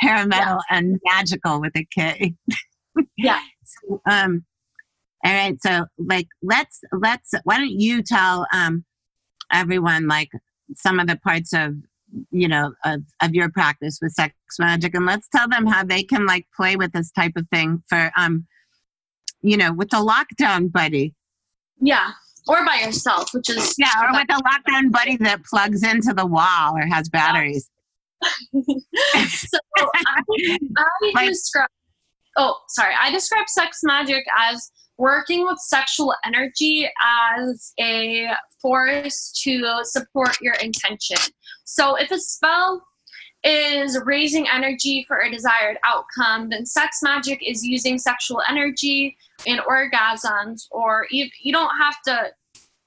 [0.00, 2.34] hair metal, and magical with a K.
[3.16, 3.38] Yeah.
[3.66, 4.44] So, um,
[5.24, 5.56] all right.
[5.62, 7.32] So, like, let's let's.
[7.44, 8.84] Why don't you tell um
[9.52, 10.30] everyone like
[10.74, 11.74] some of the parts of
[12.30, 16.02] you know of, of your practice with sex magic, and let's tell them how they
[16.02, 18.46] can like play with this type of thing for um
[19.42, 21.14] you know with the lockdown buddy.
[21.80, 22.10] Yeah.
[22.46, 26.26] Or by yourself, which is Yeah, or with a lockdown buddy that plugs into the
[26.26, 27.70] wall or has batteries.
[28.22, 29.58] so
[29.94, 30.22] I,
[30.78, 31.68] I Like- describe
[32.36, 38.28] oh sorry i describe sex magic as working with sexual energy as a
[38.60, 41.16] force to support your intention.
[41.64, 42.82] So if a spell
[43.42, 49.58] is raising energy for a desired outcome then sex magic is using sexual energy in
[49.58, 52.30] orgasms or you, you don't have to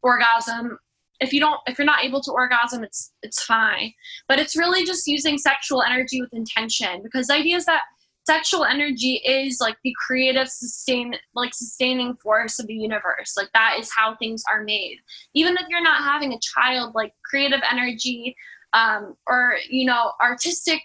[0.02, 0.80] orgasm.
[1.20, 3.93] If you don't if you're not able to orgasm it's it's fine.
[4.28, 7.82] But it's really just using sexual energy with intention because the idea is that
[8.28, 13.36] sexual energy is like the creative sustain like sustaining force of the universe.
[13.38, 14.98] Like that is how things are made.
[15.34, 18.36] Even if you're not having a child like creative energy
[18.74, 20.82] um, or you know artistic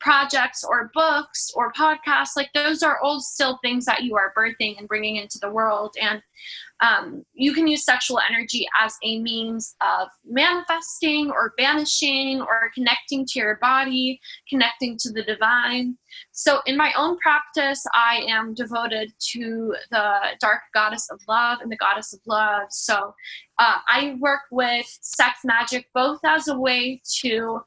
[0.00, 4.78] projects or books or podcasts like those are all still things that you are birthing
[4.78, 5.94] and bringing into the world.
[6.00, 6.22] And
[6.80, 13.26] um, you can use sexual energy as a means of manifesting or banishing or connecting
[13.26, 15.96] to your body connecting to the divine.
[16.32, 21.70] So in my own practice i am devoted to the dark goddess of love and
[21.70, 22.66] the goddess of love.
[22.70, 23.14] So
[23.58, 27.60] uh, i work with sex magic both as a way to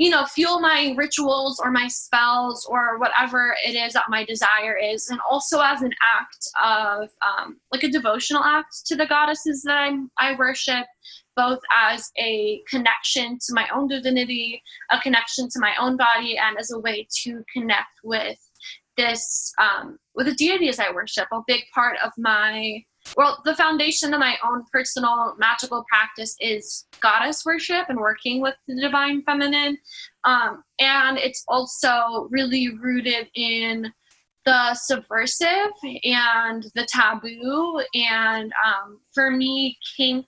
[0.00, 4.74] you know, fuel my rituals or my spells or whatever it is that my desire
[4.74, 9.62] is, and also as an act of um, like a devotional act to the goddesses
[9.62, 10.86] that I'm, I worship,
[11.36, 16.56] both as a connection to my own divinity, a connection to my own body, and
[16.58, 18.38] as a way to connect with
[18.96, 21.28] this um, with the deities I worship.
[21.30, 22.82] A big part of my
[23.16, 28.54] well, the foundation of my own personal magical practice is goddess worship and working with
[28.68, 29.78] the divine feminine.
[30.24, 33.92] Um, and it's also really rooted in
[34.44, 35.72] the subversive
[36.04, 37.82] and the taboo.
[37.94, 40.26] And um, for me, kink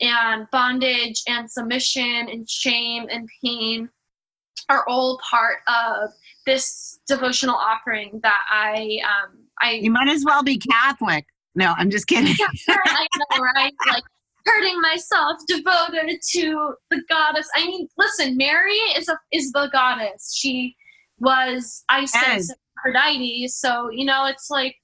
[0.00, 3.88] and bondage and submission and shame and pain
[4.68, 6.10] are all part of
[6.46, 11.26] this devotional offering that I um, I You might as well be Catholic.
[11.58, 12.36] No, I'm just kidding.
[12.68, 13.74] I know, right?
[13.92, 14.04] Like
[14.46, 17.48] hurting myself, devoted to the goddess.
[17.54, 20.34] I mean, listen, Mary is a is the goddess.
[20.38, 20.76] She
[21.18, 22.54] was Isis.
[22.78, 23.48] Aphrodite.
[23.48, 24.76] So you know, it's like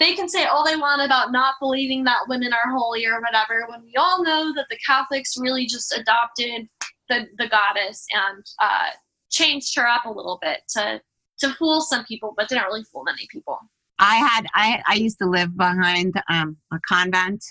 [0.00, 3.66] they can say all they want about not believing that women are holy or whatever,
[3.68, 6.68] when we all know that the Catholics really just adopted
[7.08, 8.90] the the goddess and uh,
[9.30, 11.00] changed her up a little bit to
[11.38, 13.60] to fool some people, but didn't really fool many people.
[13.98, 17.44] I had I I used to live behind um, a convent,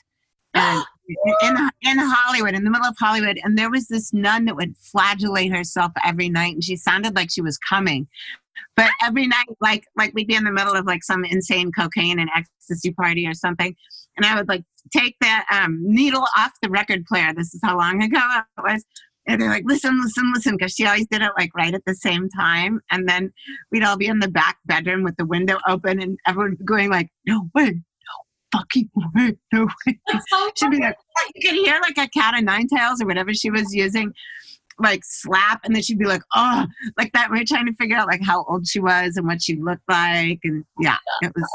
[0.54, 0.84] and
[1.42, 4.76] in in Hollywood, in the middle of Hollywood, and there was this nun that would
[4.78, 8.08] flagellate herself every night, and she sounded like she was coming.
[8.76, 12.20] But every night, like like we'd be in the middle of like some insane cocaine
[12.20, 13.76] and ecstasy party or something,
[14.16, 14.64] and I would like
[14.96, 17.34] take that um, needle off the record player.
[17.34, 18.20] This is how long ago
[18.58, 18.86] it was.
[19.28, 21.96] And they're like, listen, listen, listen, because she always did it like right at the
[21.96, 22.80] same time.
[22.92, 23.34] And then
[23.72, 27.10] we'd all be in the back bedroom with the window open, and everyone going like,
[27.26, 30.00] no way, no fucking way, no way.
[30.56, 30.96] She'd be like,
[31.36, 34.14] you could hear like a cat of nine tails or whatever she was using,
[34.80, 36.66] like slap, and then she'd be like, oh,
[36.98, 37.30] like that.
[37.30, 39.90] We were trying to figure out like how old she was and what she looked
[39.90, 41.50] like, and yeah, oh it was.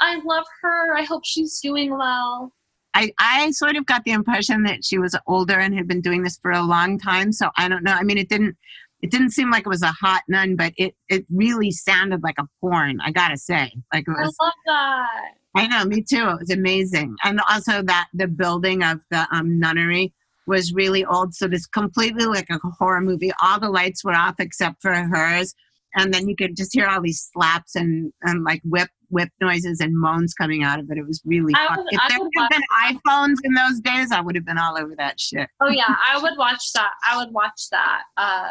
[0.00, 0.96] I love her.
[0.96, 2.52] I hope she's doing well.
[2.94, 6.22] I I sort of got the impression that she was older and had been doing
[6.22, 7.32] this for a long time.
[7.32, 7.92] So I don't know.
[7.92, 8.56] I mean, it didn't.
[9.02, 12.36] It didn't seem like it was a hot nun, but it it really sounded like
[12.38, 13.00] a porn.
[13.02, 14.34] I gotta say, like it was.
[14.40, 15.34] I love that.
[15.54, 16.28] I know, me too.
[16.28, 17.14] It was amazing.
[17.22, 20.12] And also that the building of the um, nunnery
[20.46, 21.34] was really old.
[21.34, 23.32] So this completely like a horror movie.
[23.40, 25.54] All the lights were off except for hers.
[25.96, 29.80] And then you could just hear all these slaps and, and like whip whip noises
[29.80, 30.98] and moans coming out of it.
[30.98, 34.44] It was really If there would had been iPhones in those days, I would have
[34.44, 35.48] been all over that shit.
[35.60, 36.90] Oh yeah, I would watch that.
[37.08, 38.02] I would watch that.
[38.16, 38.50] Uh,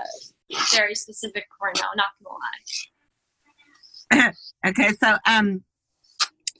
[0.74, 1.88] very specific porno.
[1.96, 2.38] Not gonna
[4.20, 4.32] lie.
[4.66, 5.64] Okay, so um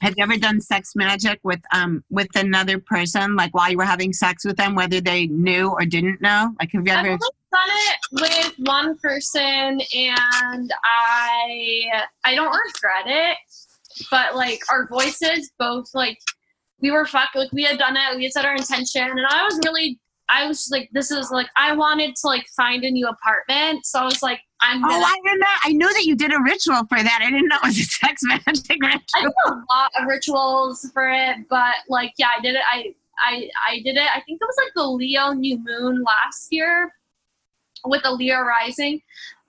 [0.02, 3.86] have you ever done sex magic with um with another person, like while you were
[3.86, 6.54] having sex with them, whether they knew or didn't know?
[6.60, 7.18] Like have you I've ever
[7.54, 11.86] done it with one person, and I
[12.26, 13.38] I don't regret it.
[14.12, 16.18] But like our voices, both like
[16.80, 18.18] we were fuck like we had done it.
[18.18, 21.32] We had set our intention, and I was really I was just like this is
[21.32, 24.88] like I wanted to like find a new apartment, so I was like I'm Oh,
[24.88, 25.04] gonna.
[25.06, 25.48] I didn't know.
[25.66, 27.20] I knew that you did a ritual for that.
[27.22, 29.02] I didn't know it was a sex magic ritual.
[29.16, 32.62] I did a lot of rituals for it, but like yeah, I did it.
[32.72, 34.08] I I I did it.
[34.16, 36.94] I think it was like the Leo new moon last year
[37.86, 39.02] with the Leo rising.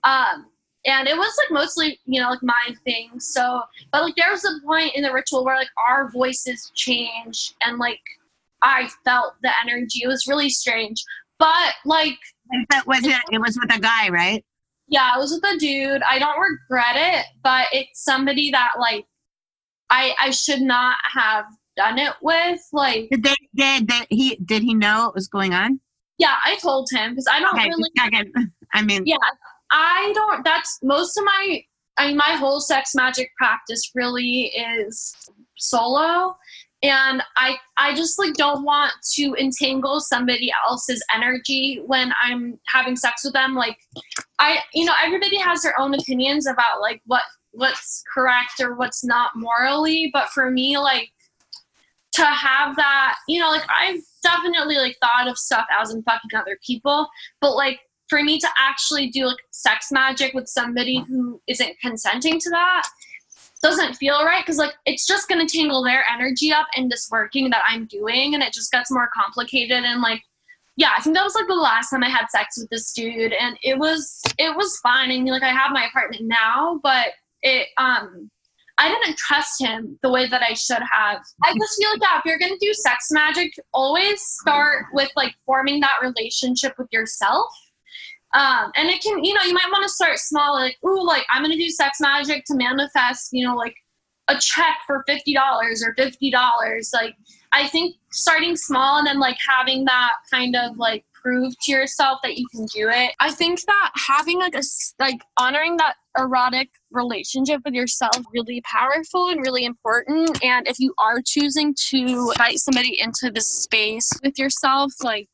[0.03, 0.47] Um
[0.85, 3.19] and it was like mostly, you know, like my thing.
[3.19, 7.55] So but like there was a point in the ritual where like our voices changed
[7.63, 8.01] and like
[8.61, 10.01] I felt the energy.
[10.03, 11.03] It was really strange.
[11.39, 12.17] But like
[12.69, 13.19] That was it.
[13.31, 14.43] It was with a guy, right?
[14.87, 16.01] yeah, I was with a dude.
[16.03, 19.05] I don't regret it, but it's somebody that like
[19.89, 21.45] I I should not have
[21.75, 22.59] done it with.
[22.71, 25.79] Like, Did they did he did he know what was going on?
[26.17, 27.89] yeah, I told him because I don't Okay, really.
[27.95, 28.31] just checking.
[28.73, 29.17] I mean, Yeah,
[29.71, 30.43] I don't.
[30.43, 31.63] That's most of my.
[31.97, 35.15] I mean, my whole sex magic practice really is
[35.57, 36.35] solo,
[36.83, 42.95] and I I just like don't want to entangle somebody else's energy when I'm having
[42.95, 43.55] sex with them.
[43.55, 43.77] Like,
[44.39, 49.03] I you know everybody has their own opinions about like what what's correct or what's
[49.03, 51.09] not morally, but for me, like
[52.15, 56.37] to have that, you know, like I've definitely like thought of stuff as in fucking
[56.37, 57.07] other people,
[57.41, 62.39] but like for me to actually do like sex magic with somebody who isn't consenting
[62.39, 62.83] to that
[63.61, 67.49] doesn't feel right because like it's just gonna tangle their energy up in this working
[67.49, 70.21] that I'm doing and it just gets more complicated and like
[70.77, 73.31] yeah, I think that was like the last time I had sex with this dude
[73.33, 75.09] and it was it was fine.
[75.09, 77.07] Mean like I have my apartment now, but
[77.41, 78.29] it um
[78.77, 81.21] I didn't trust him the way that I should have.
[81.43, 85.33] I just feel like yeah, if you're gonna do sex magic, always start with like
[85.45, 87.47] forming that relationship with yourself.
[88.35, 91.25] Um, and it can, you know, you might want to start small, like, ooh, like
[91.31, 93.75] I'm gonna do sex magic to manifest, you know, like
[94.27, 96.91] a check for fifty dollars or fifty dollars.
[96.93, 97.15] Like
[97.53, 102.19] I think starting small and then like having that kind of like prove to yourself
[102.23, 103.13] that you can do it.
[103.19, 104.61] I think that having like a
[104.99, 110.43] like honoring that erotic relationship with yourself really powerful and really important.
[110.43, 115.29] And if you are choosing to invite somebody into this space with yourself, like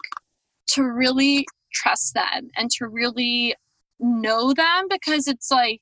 [0.73, 3.55] to really trust them and to really
[3.99, 5.81] know them because it's like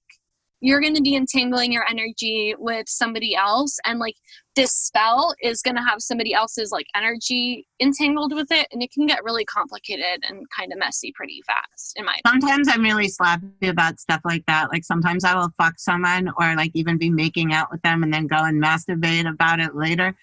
[0.62, 4.16] you're going to be entangling your energy with somebody else and like
[4.56, 8.92] this spell is going to have somebody else's like energy entangled with it and it
[8.92, 13.08] can get really complicated and kind of messy pretty fast in my sometimes I'm really
[13.08, 14.70] sloppy about stuff like that.
[14.72, 18.14] Like sometimes I will fuck someone or like even be making out with them and
[18.14, 20.16] then go and masturbate about it later,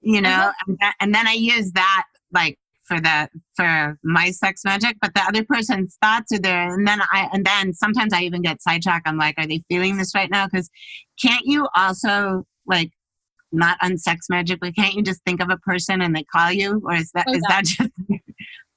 [0.00, 0.28] you know.
[0.28, 0.70] Mm-hmm.
[0.70, 2.58] And, that, and then I use that like
[2.88, 7.00] for the for my sex magic, but the other person's thoughts are there, and then
[7.12, 9.06] I and then sometimes I even get sidetracked.
[9.06, 10.46] I'm like, are they feeling this right now?
[10.46, 10.70] Because
[11.22, 12.90] can't you also like
[13.52, 16.50] not on sex magic, but can't you just think of a person and they call
[16.52, 17.56] you, or is that Oh, is yeah.
[17.56, 17.90] that just?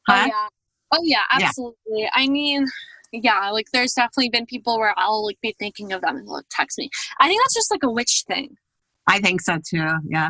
[0.10, 0.48] Oh yeah.
[0.94, 1.46] Oh yeah, Yeah.
[1.48, 2.10] absolutely.
[2.14, 2.66] I mean,
[3.14, 6.42] yeah, like there's definitely been people where I'll like be thinking of them and they'll
[6.50, 6.90] text me.
[7.20, 8.56] I think that's just like a witch thing.
[9.08, 9.88] I think so too.
[10.10, 10.30] Yeah.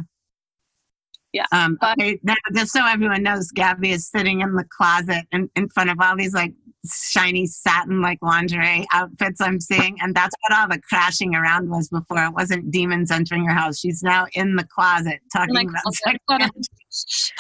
[1.34, 5.50] Yeah, Um, okay, now, just so everyone knows, Gabby is sitting in the closet in,
[5.56, 6.54] in front of all these like
[6.92, 11.88] shiny satin like lingerie outfits I'm seeing, and that's what all the crashing around was
[11.88, 12.26] before.
[12.26, 13.80] It wasn't demons entering her house.
[13.80, 17.32] She's now in the closet talking Like, about okay, sex.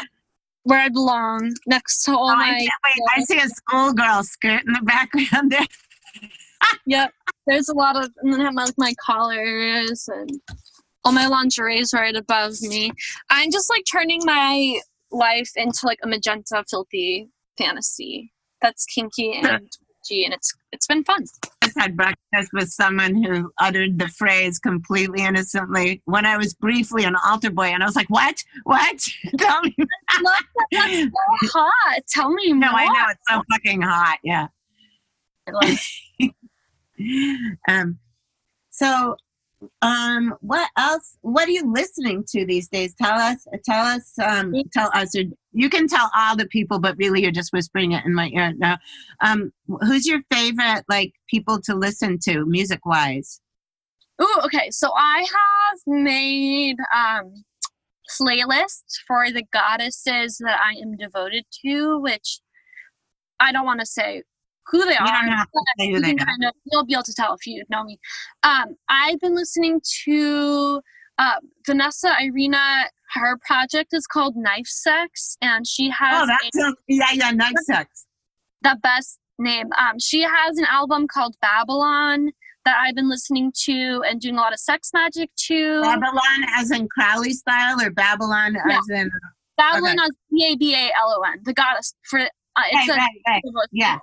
[0.64, 2.60] where I belong, next to all Oh, I, my.
[2.60, 2.70] wait,
[3.18, 5.66] I see a schoolgirl skirt in the background there.
[6.86, 7.12] Yep.
[7.48, 10.30] There's a lot of, and then I have my, my collars and
[11.04, 12.91] all my lingerie is right above me.
[13.30, 14.80] I'm just like turning my
[15.12, 18.32] life into like a magenta filthy fantasy
[18.62, 19.70] that's kinky and
[20.08, 21.26] G, and it's it's been fun.
[21.62, 26.54] I just had breakfast with someone who uttered the phrase completely innocently when I was
[26.54, 28.43] briefly an altar boy, and I was like, "What?
[28.64, 28.99] What?
[29.38, 30.43] Tell me." That.
[30.72, 32.02] That's so hot.
[32.08, 32.80] Tell me No, more.
[32.80, 34.18] I know it's so fucking hot.
[34.24, 34.47] Yeah.
[35.47, 35.80] I love
[36.20, 36.34] it.
[37.68, 37.99] um.
[38.70, 39.18] So,
[39.82, 41.18] um, what else?
[41.22, 42.95] What are you listening to these days?
[42.95, 43.45] Tell us.
[43.64, 44.14] Tell us.
[44.20, 45.16] Um, tell us.
[45.16, 48.30] Or you can tell all the people, but really, you're just whispering it in my
[48.30, 48.78] ear now.
[49.22, 49.51] Um,
[49.82, 53.39] who's your favorite like people to listen to, music wise?
[54.22, 54.70] Ooh, okay.
[54.72, 57.43] So I have made um
[58.22, 62.39] playlists for the goddesses that I am devoted to, which
[63.39, 64.24] I don't want to say
[64.68, 65.07] who they You are.
[65.07, 67.45] don't have to say who you can kind of you'll be able to tell if
[67.47, 67.99] you know me.
[68.43, 70.82] Um, I've been listening to
[71.18, 71.36] uh,
[71.66, 72.86] Vanessa Irina.
[73.14, 77.53] Her project is called Knife Sex, and she has Oh, a- that's yeah, yeah, nice
[77.66, 78.05] sex.
[78.62, 79.68] the best name.
[79.78, 82.28] Um, she has an album called Babalon
[82.64, 85.82] that I've been listening to and doing a lot of sex magic to.
[85.82, 88.78] Babalon as in Crowley style or Babylon Yeah.
[88.78, 89.09] as in
[89.57, 90.05] Babylon okay.
[90.05, 93.01] is B A B A L O N, the goddess for uh, it's right, a
[93.32, 93.68] right, right.
[93.72, 93.97] Yeah.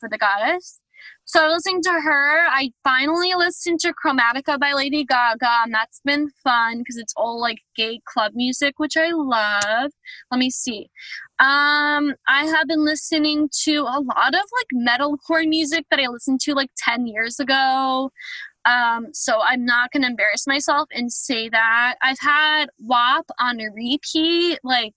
[0.00, 0.80] For the goddess.
[1.24, 2.46] So I was listening to her.
[2.48, 7.40] I finally listened to Chromatica by Lady Gaga, and that's been fun because it's all
[7.40, 9.90] like gay club music, which I love.
[10.30, 10.88] Let me see.
[11.38, 16.40] Um, I have been listening to a lot of like metalcore music that I listened
[16.42, 18.10] to like 10 years ago.
[18.64, 21.96] Um, so I'm not gonna embarrass myself and say that.
[22.02, 24.94] I've had WAP on a repeat, like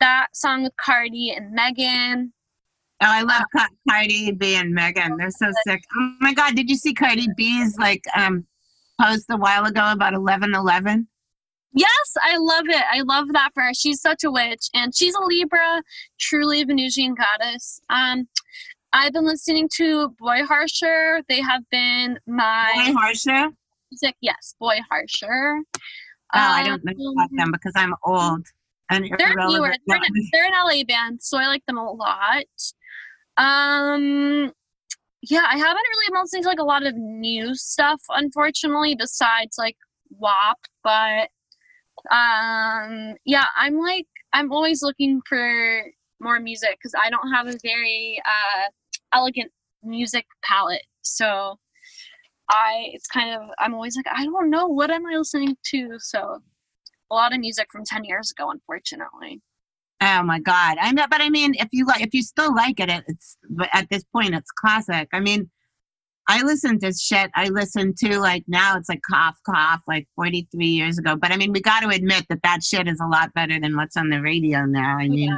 [0.00, 2.32] that song with Cardi and Megan.
[3.02, 5.16] Oh, I love Ca- Cardi B and Megan.
[5.16, 5.82] They're so sick.
[5.98, 8.46] Oh my God, did you see Cardi B's like um
[9.00, 11.08] post a while ago about eleven eleven?
[11.72, 12.82] Yes, I love it.
[12.92, 13.72] I love that for her.
[13.74, 15.82] She's such a witch, and she's a Libra,
[16.18, 17.80] truly a Venusian goddess.
[17.88, 18.28] Um,
[18.92, 21.22] I've been listening to Boy Harsher.
[21.28, 23.50] They have been my Boy Harsher?
[23.90, 24.16] music.
[24.20, 25.62] Yes, Boy Harsher.
[26.34, 28.46] Oh, I don't know Um, about them because I'm old
[28.90, 29.72] and They're newer.
[29.86, 30.00] They're,
[30.32, 32.44] they're an LA band, so I like them a lot.
[33.40, 34.52] Um,
[35.22, 39.56] yeah, I haven't really been listening to like a lot of new stuff, unfortunately, besides
[39.58, 39.76] like
[40.10, 40.58] WAP.
[40.84, 41.30] But
[42.14, 45.82] um, yeah, I'm like I'm always looking for
[46.20, 48.68] more music because I don't have a very uh
[49.16, 49.50] elegant
[49.82, 51.58] music palette, so.
[52.52, 55.98] I it's kind of I'm always like I don't know what am I listening to
[55.98, 56.40] so
[57.10, 59.40] a lot of music from 10 years ago unfortunately
[60.02, 60.78] Oh my God!
[60.80, 63.36] I know, but I mean, if you like, if you still like it, it- it's
[63.48, 65.08] but at this point, it's classic.
[65.12, 65.50] I mean,
[66.26, 67.30] I listen to shit.
[67.34, 71.16] I listen to like now it's like cough cough like 43 years ago.
[71.16, 73.76] But I mean, we got to admit that that shit is a lot better than
[73.76, 74.96] what's on the radio now.
[74.96, 75.36] I mean, yeah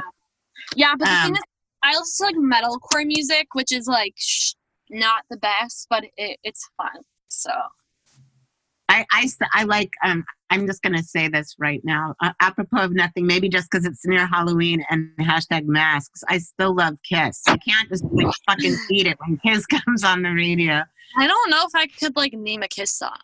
[0.75, 1.41] yeah but the Um, thing is
[1.83, 4.53] I to like metalcore music which is like sh-
[4.89, 7.51] not the best but it, it's fun so
[8.89, 12.83] I, I, I like, um, I'm just going to say this right now, uh, apropos
[12.83, 16.23] of nothing, maybe just because it's near Halloween and hashtag masks.
[16.27, 17.41] I still love Kiss.
[17.47, 20.83] I can't just like fucking eat it when Kiss comes on the radio.
[21.17, 23.17] I don't know if I could like name a kiss song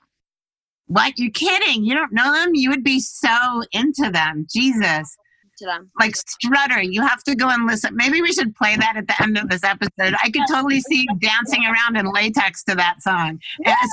[0.87, 1.17] What?
[1.17, 1.83] You're kidding.
[1.83, 2.53] You don't know them?
[2.53, 4.47] You would be so into them.
[4.53, 5.17] Jesus.
[5.59, 7.95] To them Like Strutter, you have to go and listen.
[7.95, 10.15] Maybe we should play that at the end of this episode.
[10.23, 13.39] I could totally see you dancing around in latex to that song.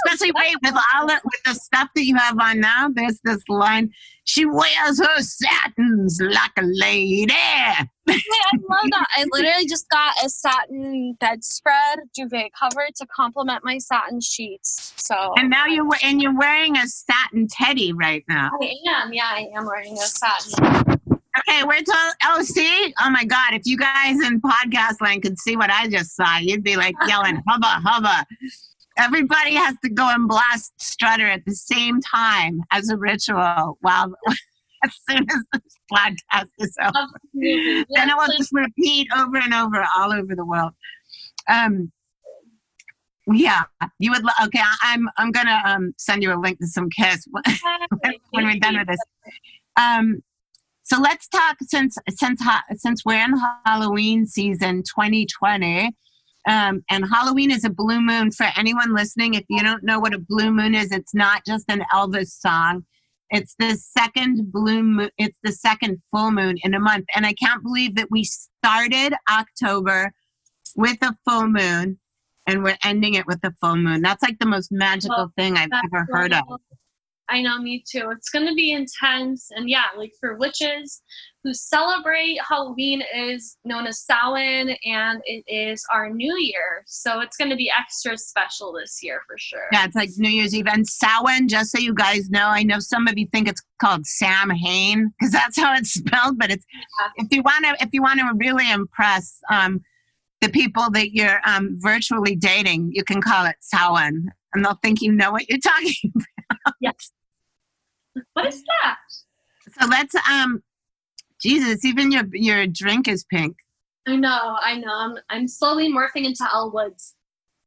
[0.06, 2.88] Especially wait, with all the, with the stuff that you have on now.
[2.92, 3.90] There's this line.
[4.24, 7.32] She wears her satins like a lady.
[7.32, 9.06] Hey, I love that.
[9.16, 14.92] I literally just got a satin bedspread duvet cover to complement my satin sheets.
[14.96, 18.50] So And now you're we- and you're wearing a satin teddy right now.
[18.60, 19.12] I am.
[19.12, 20.98] Yeah, I am wearing a satin.
[21.48, 22.14] Okay, we're told.
[22.24, 22.92] Oh, see?
[23.02, 23.54] Oh my God!
[23.54, 26.94] If you guys in podcast land could see what I just saw, you'd be like
[27.06, 28.26] yelling "hubba hubba."
[28.98, 33.78] Everybody has to go and blast Strutter at the same time as a ritual.
[33.80, 34.14] While
[34.84, 36.92] as soon as this podcast is over,
[37.34, 37.86] Absolutely.
[37.94, 40.72] then it will just repeat over and over all over the world.
[41.48, 41.92] Um,
[43.32, 43.64] yeah,
[43.98, 44.24] you would.
[44.24, 45.08] lo- Okay, I- I'm.
[45.16, 47.42] I'm gonna um send you a link to some Kiss when,
[48.30, 48.98] when we're done with this.
[49.76, 50.22] Um,
[50.86, 52.40] So let's talk since since
[52.74, 53.34] since we're in
[53.64, 55.90] Halloween season 2020.
[56.48, 59.34] Um, and Halloween is a blue moon for anyone listening.
[59.34, 62.84] If you don't know what a blue moon is, it's not just an Elvis song.
[63.30, 65.10] It's the second blue moon.
[65.18, 69.12] It's the second full moon in a month, and I can't believe that we started
[69.28, 70.12] October
[70.76, 71.98] with a full moon,
[72.46, 74.02] and we're ending it with a full moon.
[74.02, 76.44] That's like the most magical Well, thing I've ever heard of.
[77.28, 78.10] I know, me too.
[78.10, 79.48] It's going to be intense.
[79.50, 81.02] And yeah, like for witches
[81.42, 86.84] who celebrate, Halloween is known as Samhain and it is our new year.
[86.86, 89.68] So it's going to be extra special this year for sure.
[89.72, 90.66] Yeah, it's like New Year's Eve.
[90.68, 94.06] And Samhain, just so you guys know, I know some of you think it's called
[94.06, 96.38] Sam Hain because that's how it's spelled.
[96.38, 96.64] But it's
[97.16, 99.80] if you want to, if you want to really impress um,
[100.40, 105.02] the people that you're um, virtually dating, you can call it Samhain, and they'll think
[105.02, 106.12] you know what you're talking.
[106.80, 107.12] Yes.
[108.36, 108.98] What is that?
[109.80, 110.62] So let's um,
[111.40, 113.56] Jesus, even your your drink is pink.
[114.06, 114.92] I know, I know.
[114.92, 117.14] I'm, I'm slowly morphing into Elle Woods.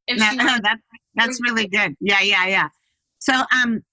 [0.05, 0.19] If
[0.61, 0.77] That,
[1.15, 1.95] that's really good.
[1.99, 2.67] Yeah, yeah, yeah.
[3.17, 3.83] So, um,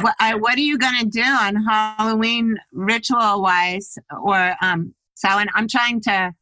[0.00, 5.28] what, uh, what are you gonna do on Halloween ritual wise, or um, so?
[5.30, 6.32] And I'm trying to.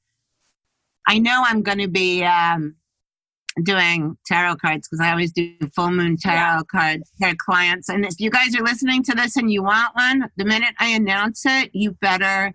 [1.09, 2.74] I know I'm going to be um,
[3.62, 7.88] doing tarot cards because I always do full moon tarot cards for clients.
[7.88, 10.88] And if you guys are listening to this and you want one, the minute I
[10.88, 12.52] announce it, you better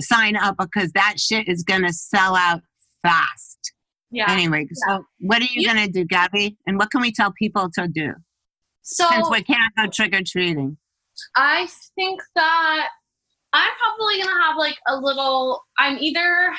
[0.00, 2.62] sign up because that shit is going to sell out
[3.02, 3.72] fast.
[4.10, 4.30] yeah.
[4.30, 6.56] Anyway, so what are you You- going to do, Gabby?
[6.66, 8.14] And what can we tell people to do
[8.82, 10.78] So since we can't go trick or treating?
[11.36, 12.88] I think that
[13.52, 15.62] I'm probably gonna have like a little.
[15.78, 16.54] I'm either.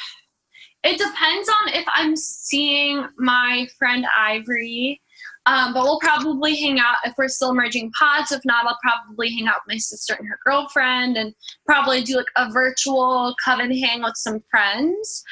[0.84, 5.02] It depends on if I'm seeing my friend Ivory,
[5.46, 8.32] um, but we'll probably hang out if we're still merging pods.
[8.32, 11.34] If not, I'll probably hang out with my sister and her girlfriend, and
[11.66, 15.24] probably do like a virtual coven hang with some friends.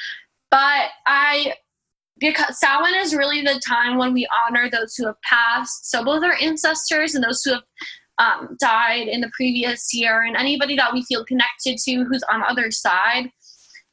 [0.50, 1.54] But I
[2.18, 5.90] because Samhain is really the time when we honor those who have passed.
[5.90, 7.62] So both our ancestors and those who have
[8.18, 12.40] um, died in the previous year, and anybody that we feel connected to who's on
[12.40, 13.30] the other side.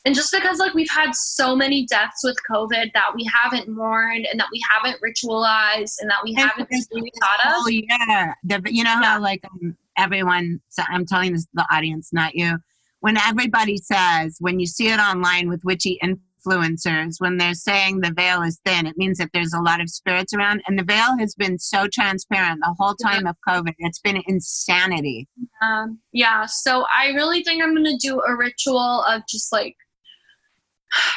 [0.06, 4.26] And just because like we've had so many deaths with COVID that we haven't mourned
[4.32, 7.54] and that we haven't ritualized and that we haven't really thought of.
[7.58, 9.04] Oh yeah, the, you know Yeah.
[9.16, 10.62] how like um, everyone.
[10.70, 12.58] So I'm telling this the audience, not you.
[13.02, 18.14] When everybody says, when you see it online with witchy influencers, when they're saying the
[18.14, 21.18] veil is thin, it means that there's a lot of spirits around, and the veil
[21.18, 23.74] has been so transparent the whole time of COVID.
[23.80, 25.28] It's been insanity.
[25.62, 29.76] Um, yeah, so I really think I'm gonna do a ritual of just like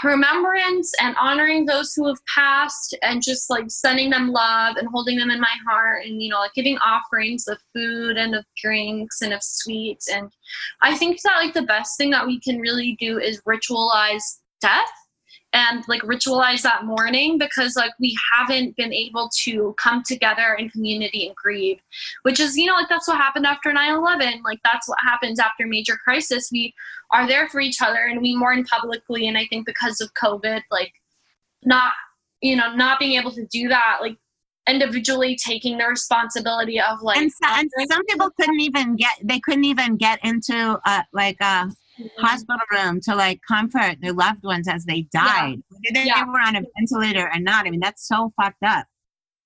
[0.04, 5.16] remembrance and honoring those who have passed and just like sending them love and holding
[5.16, 9.22] them in my heart and you know like giving offerings of food and of drinks
[9.22, 10.08] and of sweets.
[10.08, 10.30] And
[10.80, 14.92] i think that like the best thing that we can really do is ritualize death
[15.52, 20.70] and like ritualize that mourning because like we haven't been able to come together in
[20.70, 21.78] community and grieve
[22.22, 25.66] which is you know like that's what happened after 9-11 like that's what happens after
[25.66, 26.74] major crisis we
[27.12, 30.62] are there for each other and we mourn publicly and i think because of covid
[30.70, 30.92] like
[31.64, 31.92] not
[32.40, 34.16] you know not being able to do that like
[34.68, 39.12] individually taking the responsibility of like and, so, and some people couldn't even get.
[39.22, 40.80] They couldn't even get into
[41.12, 41.70] like a
[42.18, 46.24] hospital room to like comfort their loved ones as they died, whether they Yeah.
[46.24, 47.66] were on a ventilator or not.
[47.66, 48.86] I mean, that's so fucked up.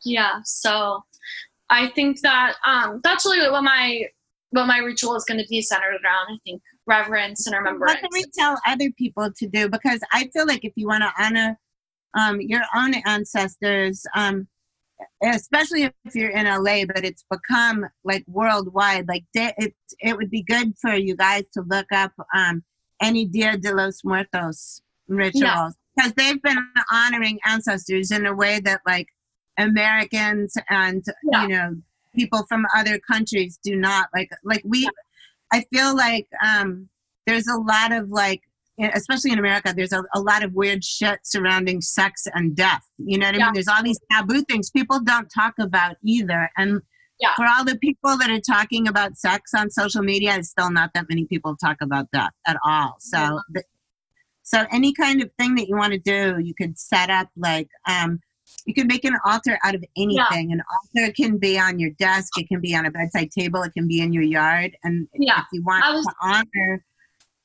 [0.05, 1.03] yeah so
[1.71, 4.03] i think that um that's really what my
[4.51, 8.01] what my ritual is going to be centered around i think reverence and What remembrance
[8.01, 9.69] can we tell other people to do?
[9.69, 11.59] Because I feel like if you want to honor
[12.15, 14.47] um, your own ancestors, um,
[15.23, 19.09] especially if you're in LA, but it's become like worldwide.
[19.09, 22.63] Like they, it, it would be good for you guys to look up um,
[23.01, 26.59] any Dia de los Muertos rituals because they've been
[26.93, 29.09] honoring ancestors in a way that like
[29.59, 31.43] Americans and Yeah.
[31.43, 31.77] you know
[32.15, 34.31] people from other countries do not like.
[34.45, 34.89] Like we,
[35.53, 36.89] I feel like um,
[37.27, 38.41] there's a lot of like
[38.79, 42.85] especially in America, there's a, a lot of weird shit surrounding sex and death.
[42.99, 43.45] You know what I Yeah.
[43.47, 43.55] mean?
[43.55, 46.51] There's all these taboo things people don't talk about either.
[46.57, 46.81] And
[47.20, 47.35] Yeah.
[47.37, 50.91] for all the people that are talking about sex on social media, it's still not
[50.95, 52.97] that many people talk about that at all.
[52.99, 53.66] So, th-
[54.43, 57.68] so any kind of thing that you want to do, you could set up like,
[57.89, 58.20] um,
[58.64, 60.53] you can make an altar out of anything.
[60.53, 63.72] An altar can be on your desk, it can be on a bedside table, it
[63.72, 64.77] can be in your yard.
[64.85, 65.41] And Yeah.
[65.41, 66.85] if you want was- to honor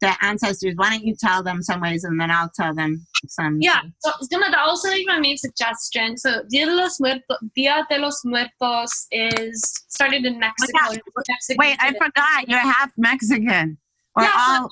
[0.01, 3.59] the ancestors, why don't you tell them some ways and then I'll tell them some.
[3.61, 6.17] Yeah, so gonna that also like my main suggestion.
[6.17, 10.79] So Dia de los Muertos, Dia de los Muertos is started in oh Mexico.
[10.91, 10.99] yeah.
[11.29, 12.49] Mexico Wait, I forgot.
[12.49, 13.77] You're half Mexican.
[14.15, 14.69] Or Yeah, so-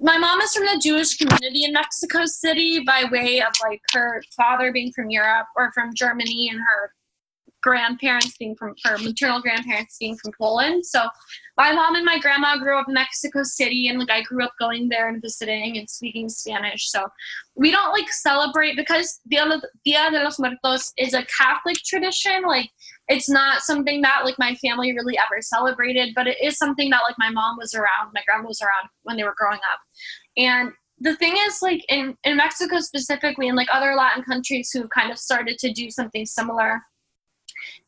[0.00, 4.20] my mom is from the Jewish community in Mexico City by way of like her
[4.36, 6.90] father being from Europe or from Germany and her
[7.64, 10.84] grandparents being from her maternal grandparents being from Poland.
[10.84, 11.00] So
[11.56, 14.52] my mom and my grandma grew up in Mexico City and like I grew up
[14.60, 16.90] going there and visiting and speaking Spanish.
[16.90, 17.06] So
[17.54, 22.42] we don't like celebrate because Dia, de los Muertos is a Catholic tradition.
[22.42, 22.68] Like
[23.08, 27.00] it's not something that like my family really ever celebrated, but it is something that
[27.08, 29.80] like my mom was around, my grandma was around when they were growing up.
[30.36, 34.90] And the thing is like in, in Mexico specifically and like other Latin countries who've
[34.90, 36.82] kind of started to do something similar,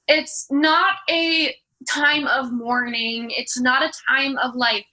[0.09, 1.55] it's not a
[1.89, 3.31] time of mourning.
[3.31, 4.87] It's not a time of like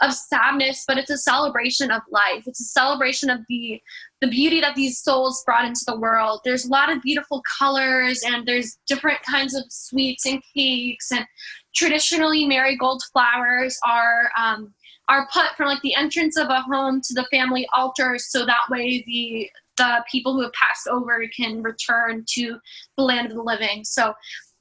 [0.00, 2.42] of sadness, but it's a celebration of life.
[2.46, 3.80] It's a celebration of the
[4.20, 6.40] the beauty that these souls brought into the world.
[6.44, 11.26] There's a lot of beautiful colors and there's different kinds of sweets and cakes and
[11.74, 14.74] traditionally marigold flowers are um,
[15.08, 18.62] are put from like the entrance of a home to the family altar so that
[18.70, 22.58] way the the people who have passed over can return to
[22.96, 23.84] the land of the living.
[23.84, 24.14] So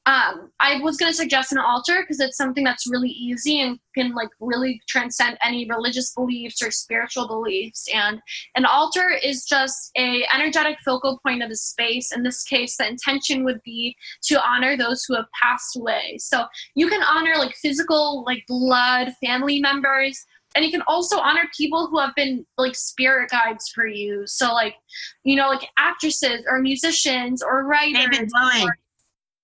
[0.07, 3.77] um, I was going to suggest an altar because it's something that's really easy and
[3.95, 7.87] can like really transcend any religious beliefs or spiritual beliefs.
[7.93, 8.19] And
[8.55, 12.11] an altar is just a energetic focal point of the space.
[12.11, 16.17] In this case, the intention would be to honor those who have passed away.
[16.17, 20.25] So you can honor like physical, like blood, family members,
[20.55, 24.23] and you can also honor people who have been like spirit guides for you.
[24.25, 24.75] So like,
[25.23, 28.05] you know, like actresses or musicians or writers.
[28.11, 28.63] David Bowie.
[28.63, 28.77] or-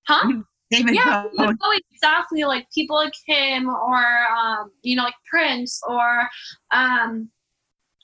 [0.07, 0.31] huh?
[0.69, 1.53] David yeah, Bowie.
[1.59, 2.43] Bowie, exactly.
[2.43, 4.03] Like people like him, or
[4.37, 6.27] um, you know, like Prince, or
[6.71, 7.29] um,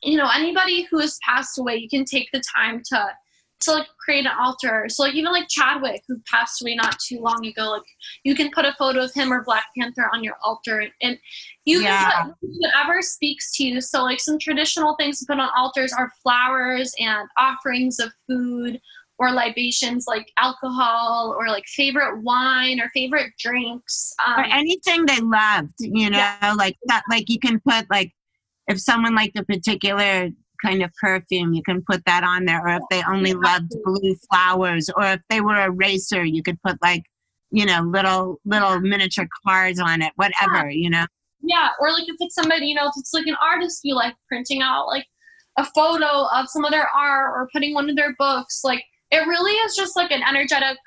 [0.01, 1.76] you know, anybody who has passed away.
[1.76, 3.08] You can take the time to
[3.64, 4.86] to like create an altar.
[4.89, 7.84] So like even like Chadwick, who passed away not too long ago, like
[8.24, 11.18] you can put a photo of him or Black Panther on your altar, and
[11.66, 12.11] you Yeah.
[12.11, 13.82] can put whatever speaks to you.
[13.82, 18.80] So like some traditional things to put on altars are flowers and offerings of food
[19.20, 24.14] or libations like alcohol or like favorite wine or favorite drinks.
[24.26, 26.55] Um, or anything they loved, you know, Yeah.
[26.57, 28.11] like that, like you can put like,
[28.68, 30.30] if someone liked a particular
[30.64, 32.61] kind of perfume, you can put that on there.
[32.66, 36.41] Or if they only Yeah, loved blue flowers, or if they were a racer, you
[36.43, 37.03] could put like,
[37.51, 41.05] you know, little, little miniature cars on it, whatever, you know.
[41.41, 44.16] yeah, or like if it's somebody, you know, if it's like an artist you like
[44.28, 45.05] printing out like
[45.57, 49.28] a photo of some of their art or putting one of their books, like it
[49.28, 50.78] really is just like an energetic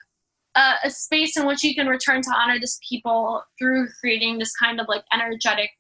[0.57, 4.53] uh, a space in which you can return to honor this people through creating this
[4.57, 5.71] kind of like energetic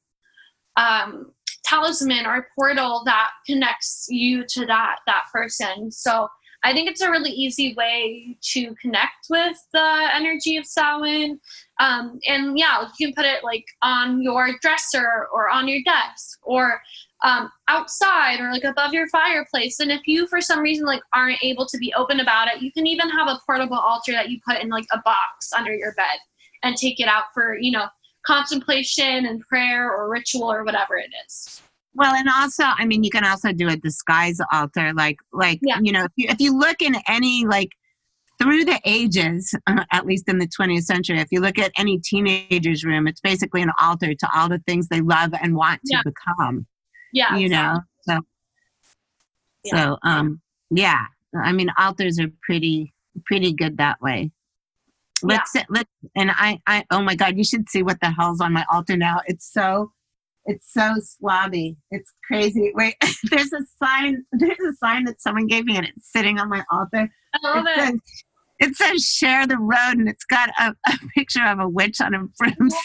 [0.77, 1.33] um,
[1.67, 5.91] talisman or portal that connects you to that that person.
[5.91, 6.29] So
[6.65, 11.39] I think it's a really easy way to connect with the energy of Samhain.
[11.79, 16.41] Um, and yeah, you can put it like on your dresser or on your desk
[16.43, 16.81] or
[17.25, 19.81] um, outside or like above your fireplace.
[19.81, 22.73] And if you, for some reason, like aren't able to be open about it, you
[22.73, 25.95] can even have a portable altar that you put in like a box under your
[25.95, 26.19] bed
[26.63, 27.87] and take it out for, you know,
[28.27, 31.63] contemplation and prayer or ritual or whatever it is.
[31.95, 35.79] Well, and also, I mean, you can also do a disguise altar, like, like Yeah.
[35.83, 37.71] you know, if you, if you look in any like
[38.39, 41.99] through the ages, uh, at least in the 20th century, if you look at any
[41.99, 45.95] teenager's room, it's basically an altar to all the things they love and want to
[45.95, 46.03] Yeah.
[46.05, 46.67] become.
[47.13, 47.37] Yeah.
[47.37, 48.19] you know, so
[49.65, 49.77] Yeah.
[49.87, 51.05] so um, yeah.
[51.43, 52.93] I mean, altars are pretty
[53.25, 54.31] pretty good that way.
[55.27, 58.41] Let's sit, let and I I oh my god, you should see what the hell's
[58.41, 59.21] on my altar now.
[59.27, 59.93] It's so
[60.47, 61.77] it's so slobby.
[61.91, 62.73] It's crazy.
[62.75, 62.95] Wait,
[63.31, 64.25] there's a sign.
[64.33, 67.11] There's a sign that someone gave me, and it's sitting on my altar.
[67.35, 67.81] I love it, it.
[67.81, 68.01] says,
[68.61, 72.15] it says "Share the road," and it's got a, a picture of a witch on
[72.15, 72.81] a broomstick.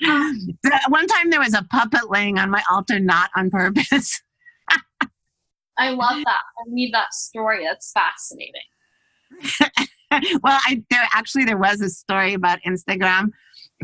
[0.88, 4.20] One time there was a puppet laying on my altar, not on purpose.
[5.76, 6.42] I love that.
[6.58, 7.64] I need that story.
[7.64, 8.62] That's fascinating.
[10.42, 13.30] well, I there actually there was a story about Instagram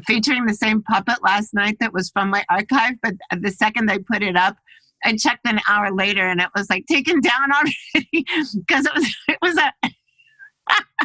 [0.07, 3.99] featuring the same puppet last night that was from my archive, but the second they
[3.99, 4.57] put it up,
[5.05, 8.25] I checked an hour later and it was like taken down already
[8.55, 9.73] because it was it was a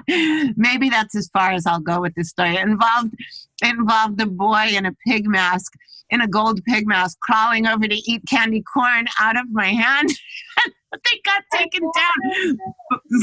[0.55, 2.55] maybe that's as far as I'll go with this story.
[2.55, 3.13] It involved
[3.63, 5.73] it involved a boy in a pig mask
[6.09, 10.09] in a gold pig mask crawling over to eat candy corn out of my hand.
[11.03, 12.57] They got taken down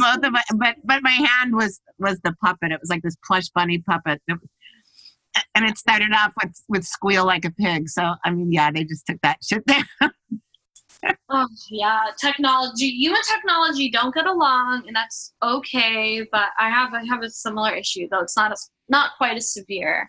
[0.01, 2.73] both of my, but but my hand was was the puppet.
[2.73, 4.21] It was like this plush bunny puppet.
[5.55, 7.89] And it started off with with squeal like a pig.
[7.89, 9.85] So I mean, yeah, they just took that shit down.
[11.31, 12.85] Oh yeah, technology.
[12.87, 16.25] You and technology don't get along, and that's okay.
[16.31, 19.53] But I have I have a similar issue, though it's not as not quite as
[19.53, 20.09] severe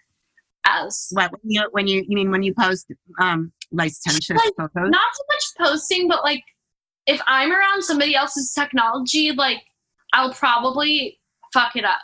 [0.67, 2.87] as What when you when you you mean when you post
[3.19, 4.91] um licentious Like, photos.
[4.91, 6.43] not so much posting, but like
[7.07, 9.63] if I'm around somebody else's technology, like
[10.13, 11.19] I'll probably
[11.53, 11.99] fuck it up.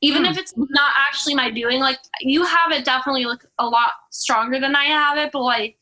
[0.00, 0.32] Even Hmm.
[0.32, 4.60] if it's not actually my doing, like you have it definitely like a lot stronger
[4.60, 5.78] than I have it, but like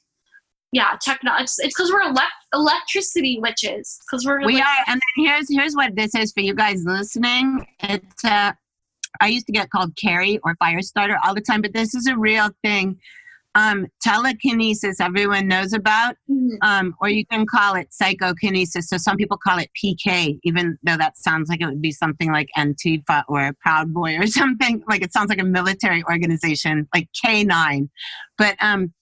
[0.75, 3.99] yeah, techno it's because we're elect- electricity witches.
[4.07, 6.83] Because we're we like, are and then here's here's what this is for you guys
[6.87, 8.53] listening it's uh
[9.21, 12.07] i used to get called carrie or fire starter all the time but this is
[12.07, 12.99] a real thing
[13.55, 16.57] um telekinesis everyone knows about Mhm.
[16.63, 18.89] um or you can call it psychokinesis.
[18.89, 22.33] So some people call it pk even though that sounds like it would be something
[22.33, 24.83] like antifa or proud boy or something.
[24.89, 27.89] Like it sounds like a military organization like k9
[28.39, 28.93] but um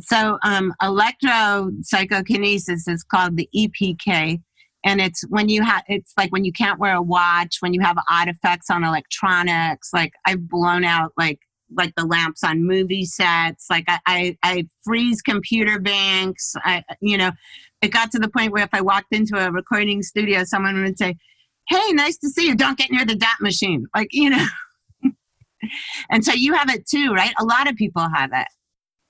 [0.00, 4.40] so um electro psychokinesis is called the epk
[4.84, 7.80] and it's when you have it's like when you can't wear a watch when you
[7.80, 9.90] have odd effects on electronics.
[9.94, 11.38] Like i've blown out like
[11.76, 17.16] like the lamps on movie sets like i i, I freeze computer banks i you
[17.16, 17.32] know
[17.82, 20.98] it got to the point where if i walked into a recording studio someone would
[20.98, 21.16] say
[21.68, 24.46] hey nice to see you don't get near the DAT machine like you know.
[26.10, 27.32] And so you have it too right?
[27.40, 28.46] A lot of people have it.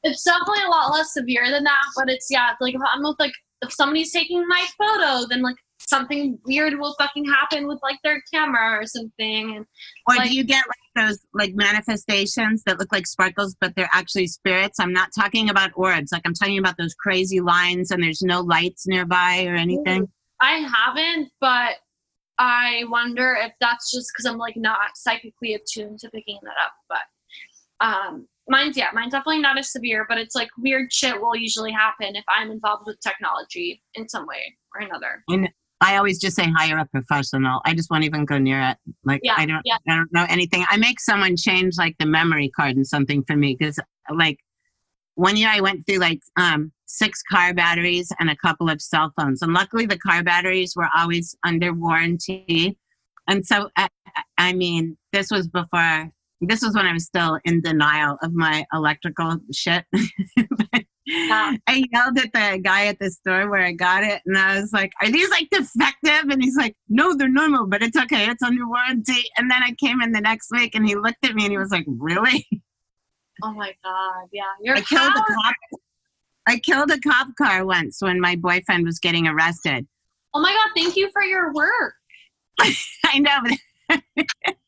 [0.05, 3.17] It's definitely a lot less severe than that, but it's yeah, like if I'm with
[3.19, 5.57] like if somebody's taking my photo, then like
[5.89, 9.57] something weird will fucking happen with like their camera or something.
[9.57, 9.66] And
[10.09, 13.91] Or Like- do you get like those like manifestations that look like sparkles, but they're
[13.93, 14.80] actually spirits?
[14.80, 16.12] I'm not talking about orbs.
[16.12, 20.09] Like I'm talking about those crazy lines and there's no lights nearby or anything.
[20.41, 21.76] I haven't, but
[22.39, 26.72] I wonder if that's just because I'm like not psychically attuned to picking that up.
[26.89, 31.37] But um, mine's yeah, mine's definitely not as severe, but it's like weird shit will
[31.37, 35.22] usually happen if I'm involved with technology in some way or another.
[35.85, 37.61] I always just say hire a professional.
[37.66, 38.78] I just won't even go near it.
[39.05, 39.76] Like Yeah, I don't yeah.
[39.87, 40.64] I don't know anything.
[40.70, 43.78] I make someone change like the memory card and something for me because
[44.11, 44.39] like
[45.14, 49.12] one year I went through like um six car batteries and a couple of cell
[49.14, 49.43] phones.
[49.43, 52.78] And luckily the car batteries were always under warranty.
[53.28, 53.89] And so I,
[54.39, 56.11] I mean, this was before
[56.41, 59.85] this was when I was still in denial of my electrical shit.
[61.15, 61.57] Yeah.
[61.67, 64.73] I yelled at the guy at the store where I got it, and I was
[64.73, 68.29] like, "Are these like defective?" And he's like, "No, they're normal, but it's okay.
[68.29, 71.35] It's under warranty." And then I came in the next week, and he looked at
[71.35, 72.47] me, and he was like, "Really?"
[73.43, 75.81] Oh my god, yeah, your I killed a cop.
[76.47, 79.87] I killed a cop car once when my boyfriend was getting arrested.
[80.35, 81.95] Oh my god, thank you for your work.
[83.05, 83.99] I know.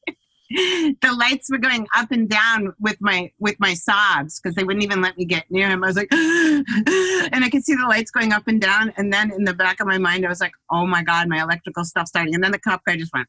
[0.50, 4.84] the lights were going up and down with my with my sobs because they wouldn't
[4.84, 5.82] even let me get near him.
[5.82, 8.92] I was like, and I could see the lights going up and down.
[8.96, 11.42] And then in the back of my mind, I was like, oh my god, my
[11.42, 12.34] electrical stuff starting.
[12.34, 13.28] And then the cop guy just went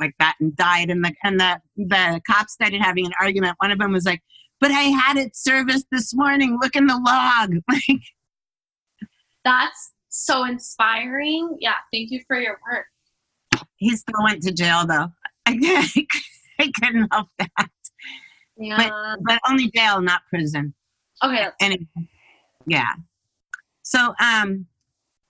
[0.00, 0.90] like that and died.
[0.90, 3.54] And the and the the cops started having an argument.
[3.58, 4.22] One of them was like,
[4.60, 6.58] but I had it serviced this morning.
[6.60, 7.54] Look in the log.
[7.68, 8.02] Like
[9.44, 11.56] That's so inspiring.
[11.60, 12.86] Yeah, thank you for your work.
[13.76, 15.12] he still went to jail though.
[15.56, 16.06] I,
[16.60, 17.70] I couldn't help that.
[18.56, 19.14] Yeah.
[19.20, 20.74] but only jail, not prison.
[21.22, 21.48] okay.
[21.60, 21.86] Anyway,
[22.66, 22.92] yeah.
[23.82, 24.66] So, um,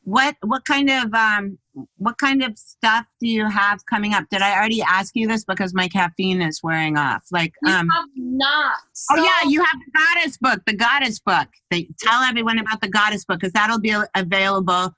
[0.05, 1.59] what what kind of um
[1.97, 4.25] what kind of stuff do you have coming up?
[4.31, 7.25] Did I already ask you this because my caffeine is wearing off?
[7.31, 8.77] Like, um, have not.
[9.13, 11.49] oh yeah, you have the goddess book, the goddess book.
[11.71, 14.95] They tell everyone about the goddess book because that'll be available,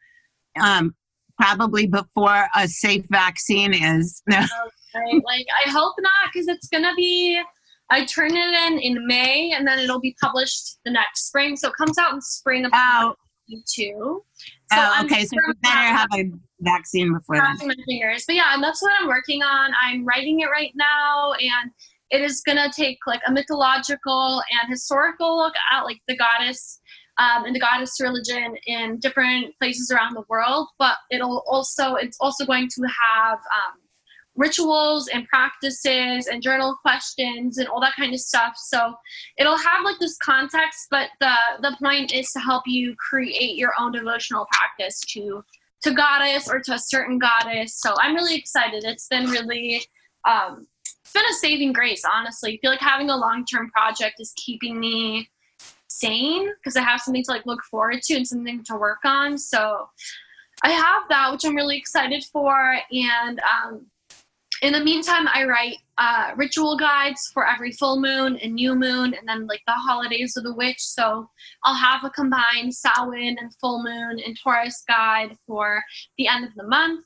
[0.63, 0.95] um,
[1.39, 4.23] probably before a safe vaccine is.
[4.31, 4.47] No.
[4.95, 5.23] Right?
[5.25, 7.41] Like I hope not, because it's gonna be.
[7.93, 8.37] I turn it
[8.73, 11.57] in in May, and then it'll be published the next spring.
[11.57, 13.15] So it comes out in spring of Oh,
[13.51, 14.23] 2022.
[14.73, 15.25] oh, okay.
[15.25, 16.31] So you better have a
[16.61, 18.25] vaccine before crossing my fingers.
[18.27, 19.73] But yeah, and that's what I'm working on.
[19.83, 21.73] I'm writing it right now, and
[22.11, 26.81] it is gonna take like a mythological and historical look at like the goddess
[27.19, 30.69] um, and the goddess religion in different places around the world.
[30.79, 32.83] But it'll also it's also going to
[33.13, 33.79] have um,
[34.37, 38.55] rituals and practices and journal questions and all that kind of stuff.
[38.57, 38.95] So
[39.39, 43.73] it'll have like this context, but the the point is to help you create your
[43.79, 45.45] own devotional practice to
[45.83, 47.77] to goddess or to a certain goddess.
[47.77, 48.85] So I'm really excited.
[48.85, 49.83] It's been really
[50.27, 52.55] um it's been a saving grace, honestly.
[52.55, 55.29] I feel like having a long-term project is keeping me
[55.89, 59.37] sane because I have something to like look forward to and something to work on.
[59.37, 59.89] So
[60.63, 62.77] I have that, which I'm really excited for.
[62.93, 63.87] And um,
[64.63, 69.15] in the meantime, I write uh, ritual guides for every full moon and new moon,
[69.15, 70.81] and then like the holidays of the witch.
[70.81, 71.29] So
[71.65, 75.83] I'll have a combined Samhain and full moon and Taurus guide for
[76.19, 77.05] the end of the month.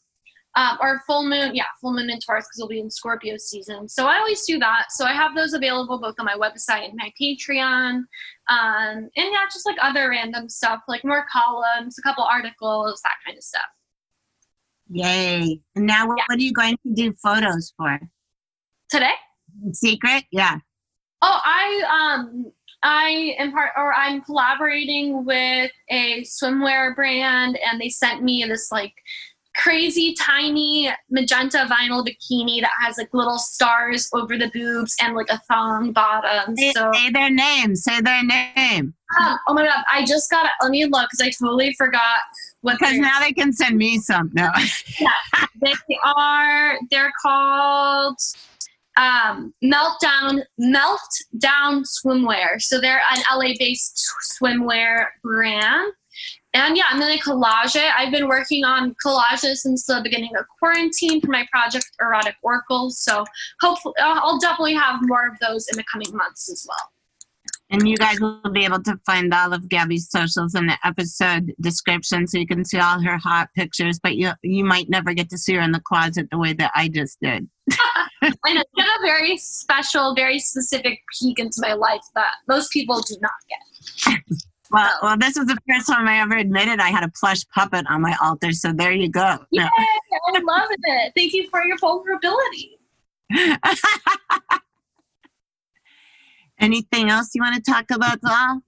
[0.56, 3.88] um, or full moon, yeah, full moon in Taurus because we'll be in Scorpio season.
[3.88, 4.86] So I always do that.
[4.90, 8.04] So I have those available both on my website and my Patreon,
[8.48, 13.14] um, and yeah, just like other random stuff, like more columns, a couple articles, that
[13.26, 13.62] kind of stuff.
[14.90, 15.60] Yay.
[15.74, 17.98] And now what are you going to do photos for?
[18.90, 19.12] Today?
[19.72, 20.24] Secret?
[20.30, 20.58] Yeah.
[21.22, 27.88] Oh, I um I am part or I'm collaborating with a swimwear brand and they
[27.88, 28.92] sent me this like
[29.56, 35.28] crazy tiny magenta vinyl bikini that has like little stars over the boobs and like
[35.30, 36.56] a thong bottom.
[36.56, 37.74] Say, So say their name.
[37.76, 38.94] Say their name.
[39.18, 40.52] um, oh my god, I just got it.
[40.60, 42.18] Let me look because I totally forgot
[42.72, 44.30] Because now they can send me some.
[44.34, 44.48] No.
[45.00, 48.18] yeah, they are they're called
[48.96, 55.92] um meltdown meltdown swimwear so they're an la based swimwear brand
[56.52, 60.44] and yeah i'm gonna collage it i've been working on collages since the beginning of
[60.60, 62.90] quarantine for my project erotic Oracle.
[62.90, 63.24] so
[63.60, 66.93] hopefully I'll definitely have more of those in the coming months as well
[67.70, 71.52] And you guys will be able to find all of Gabby's socials in the episode
[71.60, 75.30] description so you can see all her hot pictures, but you you might never get
[75.30, 77.48] to see her in the closet the way that I just did.
[78.22, 83.00] i know get a very special very specific peek into my life that most people
[83.00, 84.24] do not get
[84.70, 87.86] Well, well, this was the first time I ever admitted I had a plush puppet
[87.88, 89.38] on my altar, so there you go.
[89.52, 91.12] Yay, I love it.
[91.14, 92.80] Thank you for your vulnerability.
[96.60, 98.62] Anything else you want to talk about, Zal?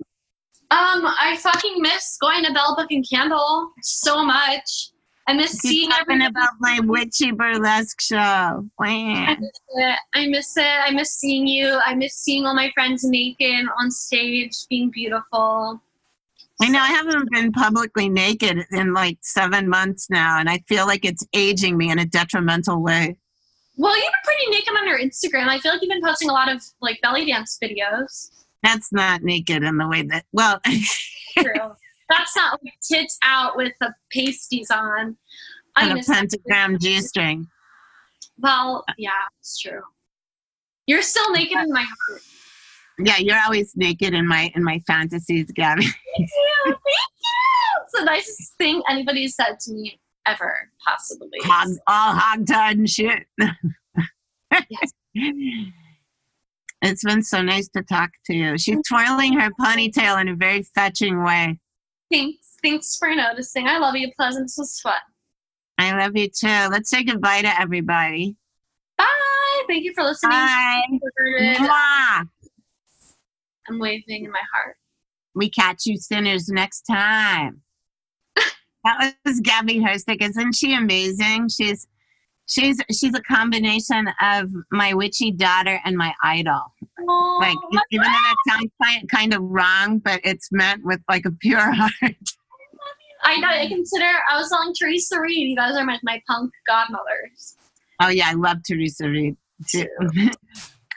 [0.68, 4.90] Um, I fucking miss going to Bell Book and Candle so much.
[5.28, 6.30] I miss Keep seeing talking everybody.
[6.30, 8.64] about my witchy burlesque show.
[8.80, 9.98] I miss it.
[10.14, 10.62] I miss it.
[10.62, 11.78] I miss seeing you.
[11.84, 15.80] I miss seeing all my friends naked on stage, being beautiful.
[16.62, 20.86] I know I haven't been publicly naked in like seven months now, and I feel
[20.86, 23.16] like it's aging me in a detrimental way.
[23.76, 25.48] Well, you've been pretty naked on your Instagram.
[25.48, 28.30] I feel like you've been posting a lot of like belly dance videos.
[28.62, 30.60] That's not naked in the way that, well,
[31.38, 31.72] True.
[32.08, 35.16] That's not like tits out with the pasties on.
[35.76, 37.48] And a pentagram G string.
[38.38, 39.10] Well, yeah,
[39.40, 39.82] it's true.
[40.86, 42.22] You're still naked in my heart.
[42.98, 45.82] Yeah, you're always naked in my in my fantasies, Gabby.
[45.82, 46.28] Thank you.
[46.64, 47.82] Thank you.
[47.82, 51.38] It's the nicest thing anybody's said to me ever, possibly.
[51.42, 53.26] Hog, all hogtied and shit.
[54.50, 54.92] Yes.
[56.82, 58.58] It's been so nice to talk to you.
[58.58, 61.58] She's twirling her ponytail in a very fetching way.
[62.12, 62.56] Thanks.
[62.62, 63.66] Thanks for noticing.
[63.66, 64.50] I love you, Pleasant.
[64.56, 64.92] Was fun.
[65.78, 66.68] I love you too.
[66.70, 68.36] Let's say goodbye to everybody.
[68.96, 69.64] Bye.
[69.68, 70.30] Thank you for listening.
[70.30, 70.82] Bye.
[71.58, 72.28] Mwah.
[73.68, 74.76] I'm waving in my heart.
[75.34, 77.62] We catch you sinners next time.
[78.86, 80.22] That was Gabby Herstik.
[80.22, 81.48] Isn't she amazing?
[81.48, 81.88] She's
[82.46, 86.62] she's she's a combination of my witchy daughter and my idol.
[87.00, 91.00] Oh, Like my even though that sounds kind kind of wrong, but it's meant with
[91.08, 92.14] like a pure heart.
[93.24, 93.48] I know.
[93.48, 94.06] I consider.
[94.30, 95.48] I was telling Teresa Reed.
[95.48, 97.56] You guys are my, my punk godmothers.
[98.00, 99.36] Oh yeah, I love Teresa Reed
[99.68, 99.88] too.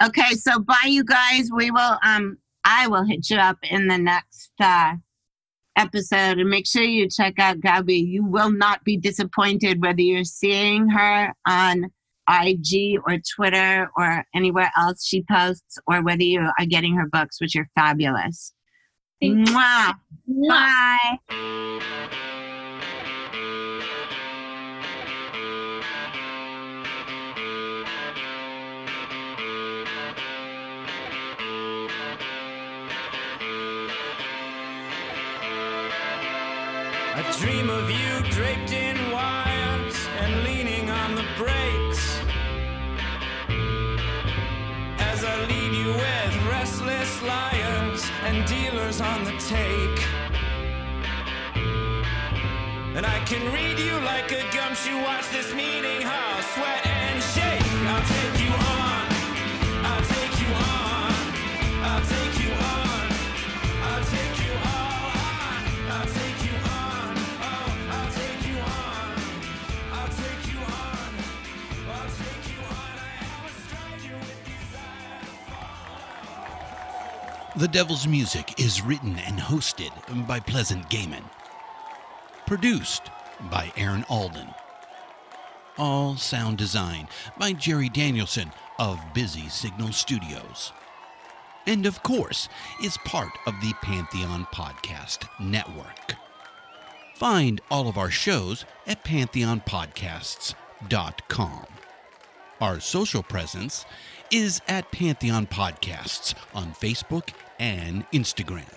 [0.03, 1.49] okay, so bye you guys.
[1.51, 4.93] We will um I will hit you up in the next uh
[5.79, 7.95] episode and make sure you check out Gabby.
[7.95, 11.85] You will not be disappointed whether you're seeing her on
[12.29, 17.39] IG or Twitter or anywhere else she posts or whether you are getting her books,
[17.41, 18.53] which are fabulous.
[19.21, 19.47] Thank.
[19.47, 19.95] Mwah.
[20.47, 22.19] Bye.
[37.19, 42.17] I dream of you draped in wires and leaning on the brakes.
[44.99, 49.99] As I lead you with restless liars and dealers on the take.
[52.95, 57.69] And I can read you like a gumshoe, watch this meeting hall, sweat and shake.
[57.89, 58.38] I'll take
[77.59, 79.91] The Devil's Music is written and hosted
[80.25, 81.25] by Pleasant Gehman.
[82.47, 83.11] Produced
[83.51, 84.47] by Aaron Alden.
[85.77, 90.71] All sound design by Jerry Danielson of Busy Signal Studios.
[91.67, 92.47] And of course,
[92.81, 96.15] is part of the Pantheon Podcast Network.
[97.15, 101.65] Find all of our shows at pantheonpodcasts.com.
[102.61, 103.85] Our social presence
[104.31, 108.69] is at Pantheon Podcasts on Facebook and Instagram.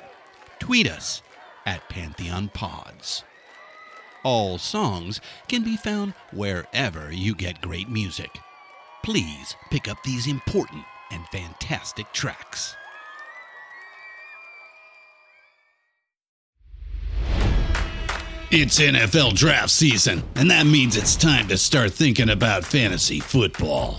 [0.59, 1.23] Tweet us
[1.67, 3.25] at Pantheon Pods.
[4.25, 8.31] All songs can be found wherever you get great music.
[9.03, 12.77] Please pick up these important and fantastic tracks.
[18.51, 23.99] It's NFL draft season, and that means it's time to start thinking about fantasy football.